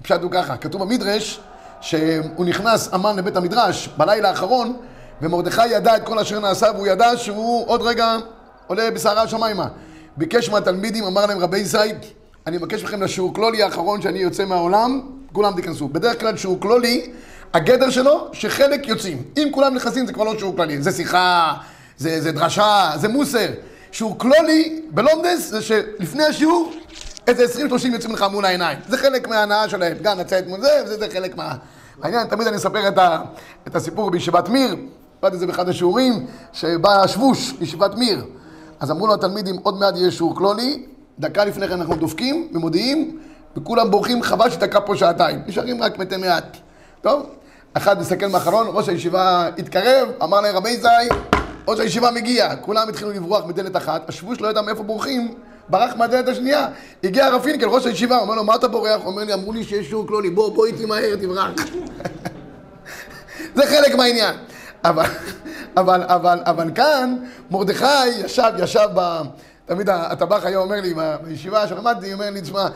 הפשט 0.00 0.22
הוא 0.22 0.30
ככה, 0.30 0.56
כתוב 0.56 0.82
במדרש, 0.82 1.40
שהוא 1.80 2.44
נכנס 2.44 2.94
אמן 2.94 3.16
לבית 3.16 3.36
המדרש 3.36 3.88
בלילה 3.96 4.28
האחרון, 4.28 4.76
ומרדכי 5.22 5.66
ידע 5.66 5.96
את 5.96 6.04
כל 6.04 6.18
אשר 6.18 6.40
נעשה, 6.40 6.66
והוא 6.74 6.86
ידע 6.86 7.16
שהוא 7.16 7.68
עוד 7.68 7.82
רגע 7.82 8.16
עולה 8.66 8.90
בסערה 8.90 9.22
השמיימה. 9.22 9.66
ביקש 10.16 10.48
מהתלמידים, 10.48 11.04
אמר 11.04 11.26
להם 11.26 11.38
רבי 11.38 11.58
ישי, 11.58 11.78
אני 12.46 12.56
מבקש 12.56 12.84
מכם 12.84 13.02
לשיעור 13.02 13.34
כלולי 13.34 13.62
האחרון 13.62 14.02
שאני 14.02 14.18
יוצא 14.18 14.44
מהעולם, 14.44 15.00
כולם 15.32 15.52
תיכנסו. 15.56 15.88
בדרך 15.88 16.20
כלל 16.20 16.36
שיעור 16.36 16.60
כלולי, 16.60 17.10
הגדר 17.54 17.90
שלו, 17.90 18.28
שחלק 18.32 18.88
יוצאים. 18.88 19.22
אם 19.36 19.48
כולם 19.50 19.74
נכנסים 19.74 20.06
זה 20.06 20.12
כבר 20.12 20.24
לא 20.24 20.38
שיעור 20.38 20.56
כללי, 20.56 20.82
זה 20.82 20.92
שיחה, 20.92 21.54
זה, 21.98 22.20
זה 22.20 22.32
דרשה, 22.32 22.90
זה 22.96 23.08
מוסר. 23.08 23.46
שיעור 23.92 24.18
כלולי 24.18 24.82
בלונדס 24.90 25.50
זה 25.50 25.62
שלפני 25.62 26.24
השיעור 26.24 26.72
איזה 27.26 27.44
20-30 27.44 27.86
יוצאים 27.92 28.12
לך 28.12 28.24
מול 28.30 28.44
העיניים. 28.44 28.78
זה 28.88 28.98
חלק 28.98 29.28
מההנאה 29.28 29.68
שלהם, 29.68 29.96
גם 30.02 30.18
לצאת 30.18 30.46
מול 30.46 30.60
זה, 30.60 30.82
וזה 30.84 30.98
זה 30.98 31.06
חלק 31.12 31.36
מה... 31.36 31.54
העניין, 32.02 32.26
תמיד 32.26 32.46
אני 32.46 32.56
אספר 32.56 32.88
את, 32.88 32.98
ה, 32.98 33.22
את 33.66 33.76
הסיפור 33.76 34.10
בישיבת 34.10 34.48
מיר, 34.48 34.76
אמרתי 35.22 35.34
את 35.34 35.40
זה 35.40 35.46
באחד 35.46 35.68
השיעורים, 35.68 36.26
שבא 36.52 37.02
השבוש, 37.02 37.54
ישיבת 37.60 37.94
מיר. 37.94 38.24
אז 38.80 38.90
אמרו 38.90 39.06
לו 39.06 39.14
התלמידים, 39.14 39.56
עוד 39.62 39.78
מעט 39.78 39.96
יהיה 39.96 40.10
שיעור 40.10 40.36
כלולי, 40.36 40.82
דקה 41.18 41.44
לפני 41.44 41.68
כן 41.68 41.72
אנחנו 41.72 41.96
דופקים 41.96 42.48
ומודיעים, 42.54 43.18
וכולם 43.56 43.90
בורחים, 43.90 44.22
חבל 44.22 44.50
שתקע 44.50 44.80
פה 44.86 44.96
שעתיים. 44.96 45.42
נשארים 45.46 45.82
רק 45.82 45.98
מתי 45.98 46.16
מעט. 46.16 46.56
טוב? 47.00 47.26
אחד 47.74 48.00
מסתכל 48.00 48.26
מהחלון, 48.26 48.66
ראש 48.70 48.88
הישיבה 48.88 49.50
התקרב, 49.58 50.08
אמר 50.22 50.40
להם 50.40 50.56
רבי 50.56 50.76
זי, 50.76 50.88
ראש 51.68 51.80
הישיבה 51.80 52.10
מגיע. 52.10 52.56
כולם 52.56 52.88
התחילו 52.88 53.10
לברוח 53.10 53.44
מדלת 53.44 53.76
אחת, 53.76 54.08
השבוש 54.08 54.40
לא 54.40 54.48
ידע 54.48 54.62
מאיפה 54.62 54.82
בורחים, 54.82 55.34
ברח 55.68 55.96
מהדלת 55.96 56.28
השנייה. 56.28 56.66
הגיע 57.04 57.26
הרב 57.26 57.42
פינקל, 57.42 57.66
ראש 57.66 57.86
הישיבה, 57.86 58.18
אומר 58.18 58.34
לו, 58.34 58.44
מה 58.44 58.54
אתה 58.54 58.68
בורח? 58.68 59.00
הוא 59.02 59.06
אומר 59.06 59.24
לי, 59.24 59.34
אמרו 59.34 59.52
לי 59.52 59.64
שיש 59.64 59.88
שיעור 59.88 60.06
כלולי, 60.06 60.30
בוא, 60.30 60.54
בוא 60.54 60.66
איתי 60.66 60.84
מהר, 60.86 61.16
תברח. 61.16 61.50
זה 63.56 63.66
חלק 63.66 63.94
מהעניין. 63.94 64.34
אבל, 64.84 65.04
אבל, 65.76 66.02
אבל, 66.02 66.42
אבל 66.44 66.70
כאן, 66.74 67.16
מרדכי 67.50 68.06
ישב, 68.24 68.52
ישב 68.58 68.88
ב... 68.94 69.20
תמיד 69.66 69.88
הטבח 69.88 70.44
היה 70.44 70.58
אומר 70.58 70.80
לי, 70.80 70.94
בישיבה 71.22 71.68
שלמדתי, 71.68 72.12
אומר 72.12 72.30
לי, 72.30 72.40
תשמע, 72.40 72.68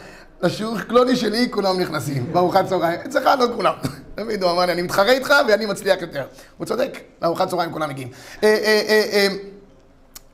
לשיעור 0.42 0.80
קלוני 0.80 1.16
שלי 1.16 1.50
כולם 1.50 1.80
נכנסים, 1.80 2.32
בארוחת 2.32 2.66
צהריים, 2.66 3.00
אצלך 3.06 3.30
לא 3.38 3.46
כולם. 3.54 3.74
תמיד 4.14 4.42
הוא 4.42 4.50
אמר 4.50 4.66
לי, 4.66 4.72
אני 4.72 4.82
מתחרה 4.82 5.12
איתך 5.12 5.34
ואני 5.48 5.66
מצליח 5.66 6.00
יותר. 6.00 6.24
הוא 6.58 6.66
צודק, 6.66 6.98
לארוחת 7.22 7.48
צהריים 7.48 7.72
כולם 7.72 7.88
מגיעים. 7.88 8.08
אה, 8.42 8.48
אה, 8.48 9.02
אה, 9.12 9.26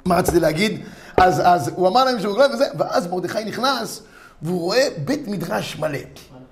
מה 0.05 0.17
רציתי 0.17 0.41
להגיד? 0.41 0.85
אז, 1.17 1.43
אז 1.45 1.71
הוא 1.75 1.89
אמר 1.89 2.05
להם 2.05 2.21
שהוא 2.21 2.35
גדול 2.35 2.53
וזה, 2.53 2.65
ואז 2.79 3.07
מרדכי 3.07 3.45
נכנס, 3.45 4.03
והוא 4.43 4.61
רואה 4.61 4.89
בית 5.05 5.29
מדרש 5.29 5.79
מלא. 5.79 5.99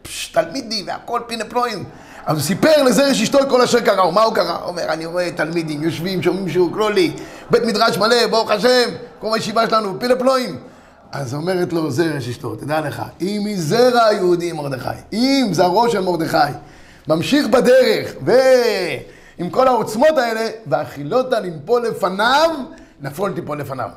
פש, 0.02 0.28
תלמידים 0.28 0.86
והכל 0.86 1.20
פינה 1.26 1.44
פלואים. 1.44 1.84
אז 2.28 2.36
הוא 2.36 2.42
סיפר 2.42 2.82
לזרש 2.82 3.22
אשתו 3.22 3.38
כל 3.48 3.62
אשר 3.62 3.80
קרה, 3.80 4.08
ומה 4.08 4.22
הוא 4.22 4.34
קרא? 4.34 4.56
הוא 4.58 4.68
אומר, 4.68 4.82
אני 4.82 5.06
רואה 5.06 5.30
תלמידים 5.32 5.82
יושבים, 5.82 6.22
שומעים 6.22 6.48
שהוא 6.48 6.72
כלולי, 6.72 7.12
בית 7.50 7.62
מדרש 7.64 7.98
מלא, 7.98 8.26
ברוך 8.26 8.50
השם, 8.50 8.88
כל 9.18 9.34
הישיבה 9.34 9.68
שלנו, 9.68 10.00
פינה 10.00 10.16
פלואים. 10.16 10.58
אז 11.12 11.34
אומרת 11.34 11.72
לו 11.72 11.90
זרש 11.90 12.28
אשתו, 12.28 12.56
תדע 12.56 12.80
לך, 12.80 13.02
אם 13.20 13.42
מזרע 13.44 14.04
היהודי 14.04 14.52
מרדכי, 14.52 14.88
אם 15.12 15.48
זרעו 15.52 15.90
של 15.90 16.00
מרדכי, 16.00 16.52
ממשיך 17.08 17.46
בדרך, 17.46 18.12
ועם 18.24 19.50
כל 19.50 19.68
העוצמות 19.68 20.18
האלה, 20.18 20.48
והחילותה 20.66 21.40
לנפול 21.40 21.86
לפניו, 21.86 22.50
נפול 23.00 23.32
תיפול 23.32 23.60
לפניו. 23.60 23.88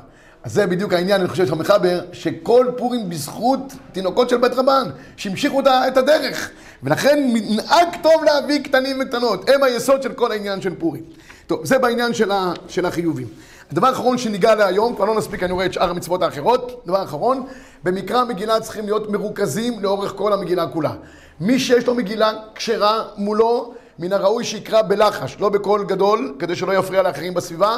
אז 0.44 0.52
זה 0.52 0.66
בדיוק 0.66 0.92
העניין, 0.92 1.20
אני 1.20 1.28
חושב, 1.28 1.46
של 1.46 1.52
המחבר, 1.52 2.00
שכל 2.12 2.66
פורים 2.76 3.08
בזכות 3.08 3.72
תינוקות 3.92 4.28
של 4.28 4.36
בית 4.36 4.52
רבן, 4.52 4.90
שהמשיכו 5.16 5.60
את 5.60 5.96
הדרך. 5.96 6.50
ולכן 6.82 7.30
מנהג 7.32 7.88
טוב 8.02 8.24
להביא 8.24 8.64
קטנים 8.64 9.00
וקטנות, 9.00 9.48
הם 9.48 9.62
היסוד 9.62 10.02
של 10.02 10.12
כל 10.12 10.32
העניין 10.32 10.60
של 10.60 10.74
פורים. 10.74 11.02
טוב, 11.46 11.64
זה 11.64 11.78
בעניין 11.78 12.14
של, 12.14 12.32
ה, 12.32 12.52
של 12.68 12.86
החיובים. 12.86 13.26
הדבר 13.72 13.86
האחרון 13.86 14.18
שניגע 14.18 14.54
להיום, 14.54 14.96
כבר 14.96 15.04
לא 15.04 15.14
נספיק, 15.14 15.42
אני 15.42 15.52
רואה 15.52 15.66
את 15.66 15.72
שאר 15.72 15.90
המצוות 15.90 16.22
האחרות. 16.22 16.82
דבר 16.86 17.02
אחרון, 17.02 17.46
במקרא 17.84 18.20
המגילה 18.20 18.60
צריכים 18.60 18.84
להיות 18.84 19.10
מרוכזים 19.10 19.80
לאורך 19.80 20.12
כל 20.16 20.32
המגילה 20.32 20.66
כולה. 20.66 20.92
מי 21.40 21.58
שיש 21.58 21.86
לו 21.86 21.94
מגילה 21.94 22.32
כשרה 22.54 23.04
מולו, 23.16 23.74
מן 23.98 24.12
הראוי 24.12 24.44
שיקרא 24.44 24.82
בלחש, 24.82 25.36
לא 25.40 25.48
בקול 25.48 25.84
גדול, 25.84 26.34
כדי 26.38 26.56
שלא 26.56 26.72
יפריע 26.72 27.02
לאחרים 27.02 27.34
בסביבה, 27.34 27.76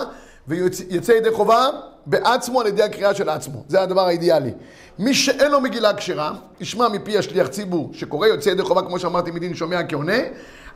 ויצא 0.49 1.13
ידי 1.13 1.33
חובה 1.33 1.69
בעצמו 2.07 2.61
על 2.61 2.67
ידי 2.67 2.83
הקריאה 2.83 3.15
של 3.15 3.29
עצמו. 3.29 3.65
זה 3.69 3.83
הדבר 3.83 4.07
האידיאלי. 4.07 4.51
מי 4.99 5.15
שאין 5.15 5.51
לו 5.51 5.61
מגילה 5.61 5.95
כשרה, 5.95 6.33
ישמע 6.61 6.89
מפי 6.89 7.19
השליח 7.19 7.47
ציבור 7.47 7.91
שקורא 7.93 8.27
יוצא 8.27 8.51
ידי 8.51 8.63
חובה, 8.63 8.83
כמו 8.83 8.99
שאמרתי, 8.99 9.31
מדין 9.31 9.55
שומע 9.55 9.81
כעונה, 9.89 10.19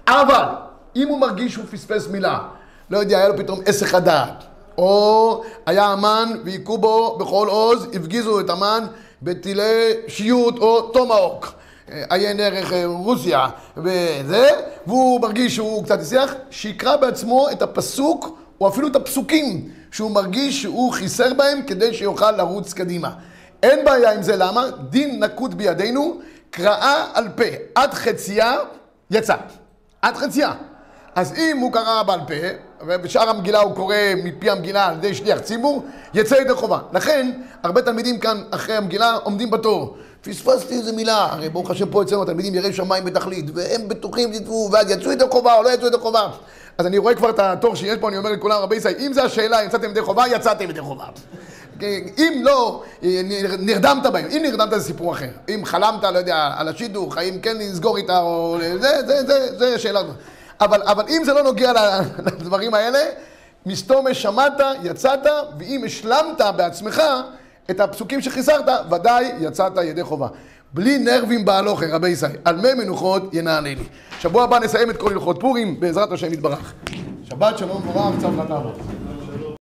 אבל 0.09 0.45
אם 0.97 1.09
הוא 1.09 1.21
מרגיש 1.21 1.53
שהוא 1.53 1.65
פספס 1.71 2.09
מילה, 2.09 2.39
לא 2.91 2.99
יודע, 2.99 3.19
היה 3.19 3.29
לו 3.29 3.37
פתאום 3.37 3.61
הסח 3.67 3.95
הדעת, 3.95 4.45
או 4.79 5.43
היה 5.67 5.85
המן 5.85 6.33
והיכו 6.45 6.79
בו 6.79 7.19
בכל 7.19 7.49
עוז, 7.51 7.87
הפגיזו 7.95 8.41
את 8.41 8.51
המן 8.51 8.87
בטילי 9.23 9.93
שיוט 10.09 10.59
או 10.59 10.81
טומהוק. 10.81 11.53
עיין 12.11 12.41
ערך 12.41 12.73
אה, 12.73 12.87
רוסיה 12.87 13.49
וזה, 13.77 14.49
והוא 14.87 15.21
מרגיש 15.21 15.55
שהוא 15.55 15.85
קצת 15.85 16.01
הצליח, 16.01 16.35
שיקרא 16.51 16.97
בעצמו 16.97 17.49
את 17.53 17.63
הפסוק 17.63 18.39
או 18.61 18.69
אפילו 18.69 18.89
את 18.89 18.97
הפסוקים 18.97 19.71
שהוא 19.93 20.11
מרגיש 20.11 20.63
שהוא 20.63 20.93
חיסר 20.93 21.35
בהם 21.35 21.63
כדי 21.67 21.95
שיוכל 21.95 22.31
לרוץ 22.31 22.73
קדימה. 22.73 23.11
אין 23.63 23.85
בעיה 23.85 24.13
עם 24.13 24.23
זה, 24.23 24.37
למה? 24.37 24.67
דין 24.91 25.25
נקוט 25.25 25.55
בידינו, 25.55 26.21
קראה 26.51 27.05
על 27.15 27.29
פה, 27.29 27.45
עד 27.75 27.95
חצייה 27.95 28.55
יצא. 29.11 29.35
עד 30.03 30.17
חצייה. 30.17 30.53
אז 31.15 31.35
אם 31.39 31.59
הוא 31.59 31.73
קרא 31.73 32.03
בעל 32.03 32.21
פה, 32.21 32.35
ובשאר 32.87 33.29
המגילה 33.29 33.59
הוא 33.59 33.75
קורא 33.75 33.97
מפי 34.25 34.51
המגילה 34.51 34.87
על 34.87 34.95
ידי 34.95 35.15
שליח 35.15 35.39
ציבור, 35.39 35.85
יצא 36.15 36.35
ידי 36.35 36.55
חובה. 36.55 36.79
לכן, 36.93 37.31
הרבה 37.63 37.83
תלמידים 37.83 38.19
כאן 38.19 38.43
אחרי 38.51 38.77
המגילה 38.77 39.15
עומדים 39.15 39.51
בתור. 39.51 39.97
פספסתי 40.21 40.75
איזה 40.75 40.93
מילה, 40.93 41.27
הרי 41.31 41.49
ברוך 41.49 41.71
השם 41.71 41.91
פה 41.91 42.03
אצלנו 42.03 42.23
התלמידים 42.23 42.55
יראי 42.55 42.73
שמיים 42.73 43.05
בתכלית, 43.05 43.47
והם 43.55 43.89
בטוחים 43.89 44.31
ואז 44.73 44.91
יצאו 44.91 45.13
ידי 45.13 45.25
חובה 45.31 45.55
או 45.55 45.63
לא 45.63 45.69
יצאו 45.69 45.87
ידי 45.87 45.99
חובה. 45.99 46.29
אז 46.79 46.87
אני 46.87 46.99
רואה 46.99 47.15
כבר 47.15 47.31
את 47.31 47.39
התור 47.39 47.75
שיש 47.75 47.99
פה, 47.99 48.09
אני 48.09 48.17
אומר 48.17 48.31
לכולם, 48.33 48.63
רבי 48.63 48.77
ישראל, 48.77 48.95
אם 48.99 49.13
זו 49.13 49.23
השאלה, 49.23 49.65
יצאתם 49.65 49.91
ידי 49.91 50.03
חובה, 50.03 50.29
יצאתם 50.29 50.71
ידי 50.71 50.81
חובה. 50.81 51.05
אם 52.19 52.43
לא, 52.43 52.83
נרדמת 53.59 54.07
בהם, 54.13 54.27
אם 54.31 54.41
נרדמת 54.43 54.71
זה 54.71 54.81
סיפור 54.81 55.13
אחר. 55.13 55.29
אם 55.49 55.63
חלמת, 55.65 56.05
לא 56.05 56.19
יודע, 56.19 56.51
על 56.57 56.69
השידוך, 56.69 57.17
האם 57.17 57.41
כן 57.41 57.57
לסגור 57.57 57.97
איתה 57.97 58.21
או... 58.21 58.59
זה, 58.81 59.07
זה, 59.07 59.23
זה, 59.27 59.59
זה 59.59 59.79
שאלה. 59.79 60.01
אבל, 60.61 60.83
אבל 60.83 61.05
אם 61.09 61.23
זה 61.25 61.33
לא 61.33 61.43
נוגע 61.43 61.73
לדברים 62.27 62.75
האלה, 62.75 63.01
מסתומה 63.67 64.15
שמעת, 64.15 64.61
יצאת, 64.83 65.27
ואם 65.59 65.83
השלמת 65.87 66.41
בעצמך 66.57 67.03
את 67.71 67.81
הפסוקים 67.81 68.21
שחיסרת, 68.21 68.65
ודאי 68.91 69.33
יצאת 69.41 69.73
ידי 69.85 70.03
חובה. 70.03 70.29
בלי 70.75 70.99
נרבים 70.99 71.45
בהלוכה, 71.45 71.87
רבי 71.91 72.09
ישראל, 72.09 72.37
על 72.45 72.57
מי 72.57 72.75
מנוחות 72.85 73.35
ינענני. 73.35 73.75
שבוע 74.21 74.45
הבא 74.45 74.59
נסיים 74.59 74.91
את 74.91 74.97
כל 74.97 75.13
הלכות 75.13 75.41
פורים, 75.41 75.81
בעזרת 75.81 76.13
השם 76.13 76.33
יתברך. 76.33 76.73
שבת 77.25 77.59
שלום 77.59 77.89
ורב, 77.89 78.21
צו 78.21 78.29
לתעבוד. 78.45 78.98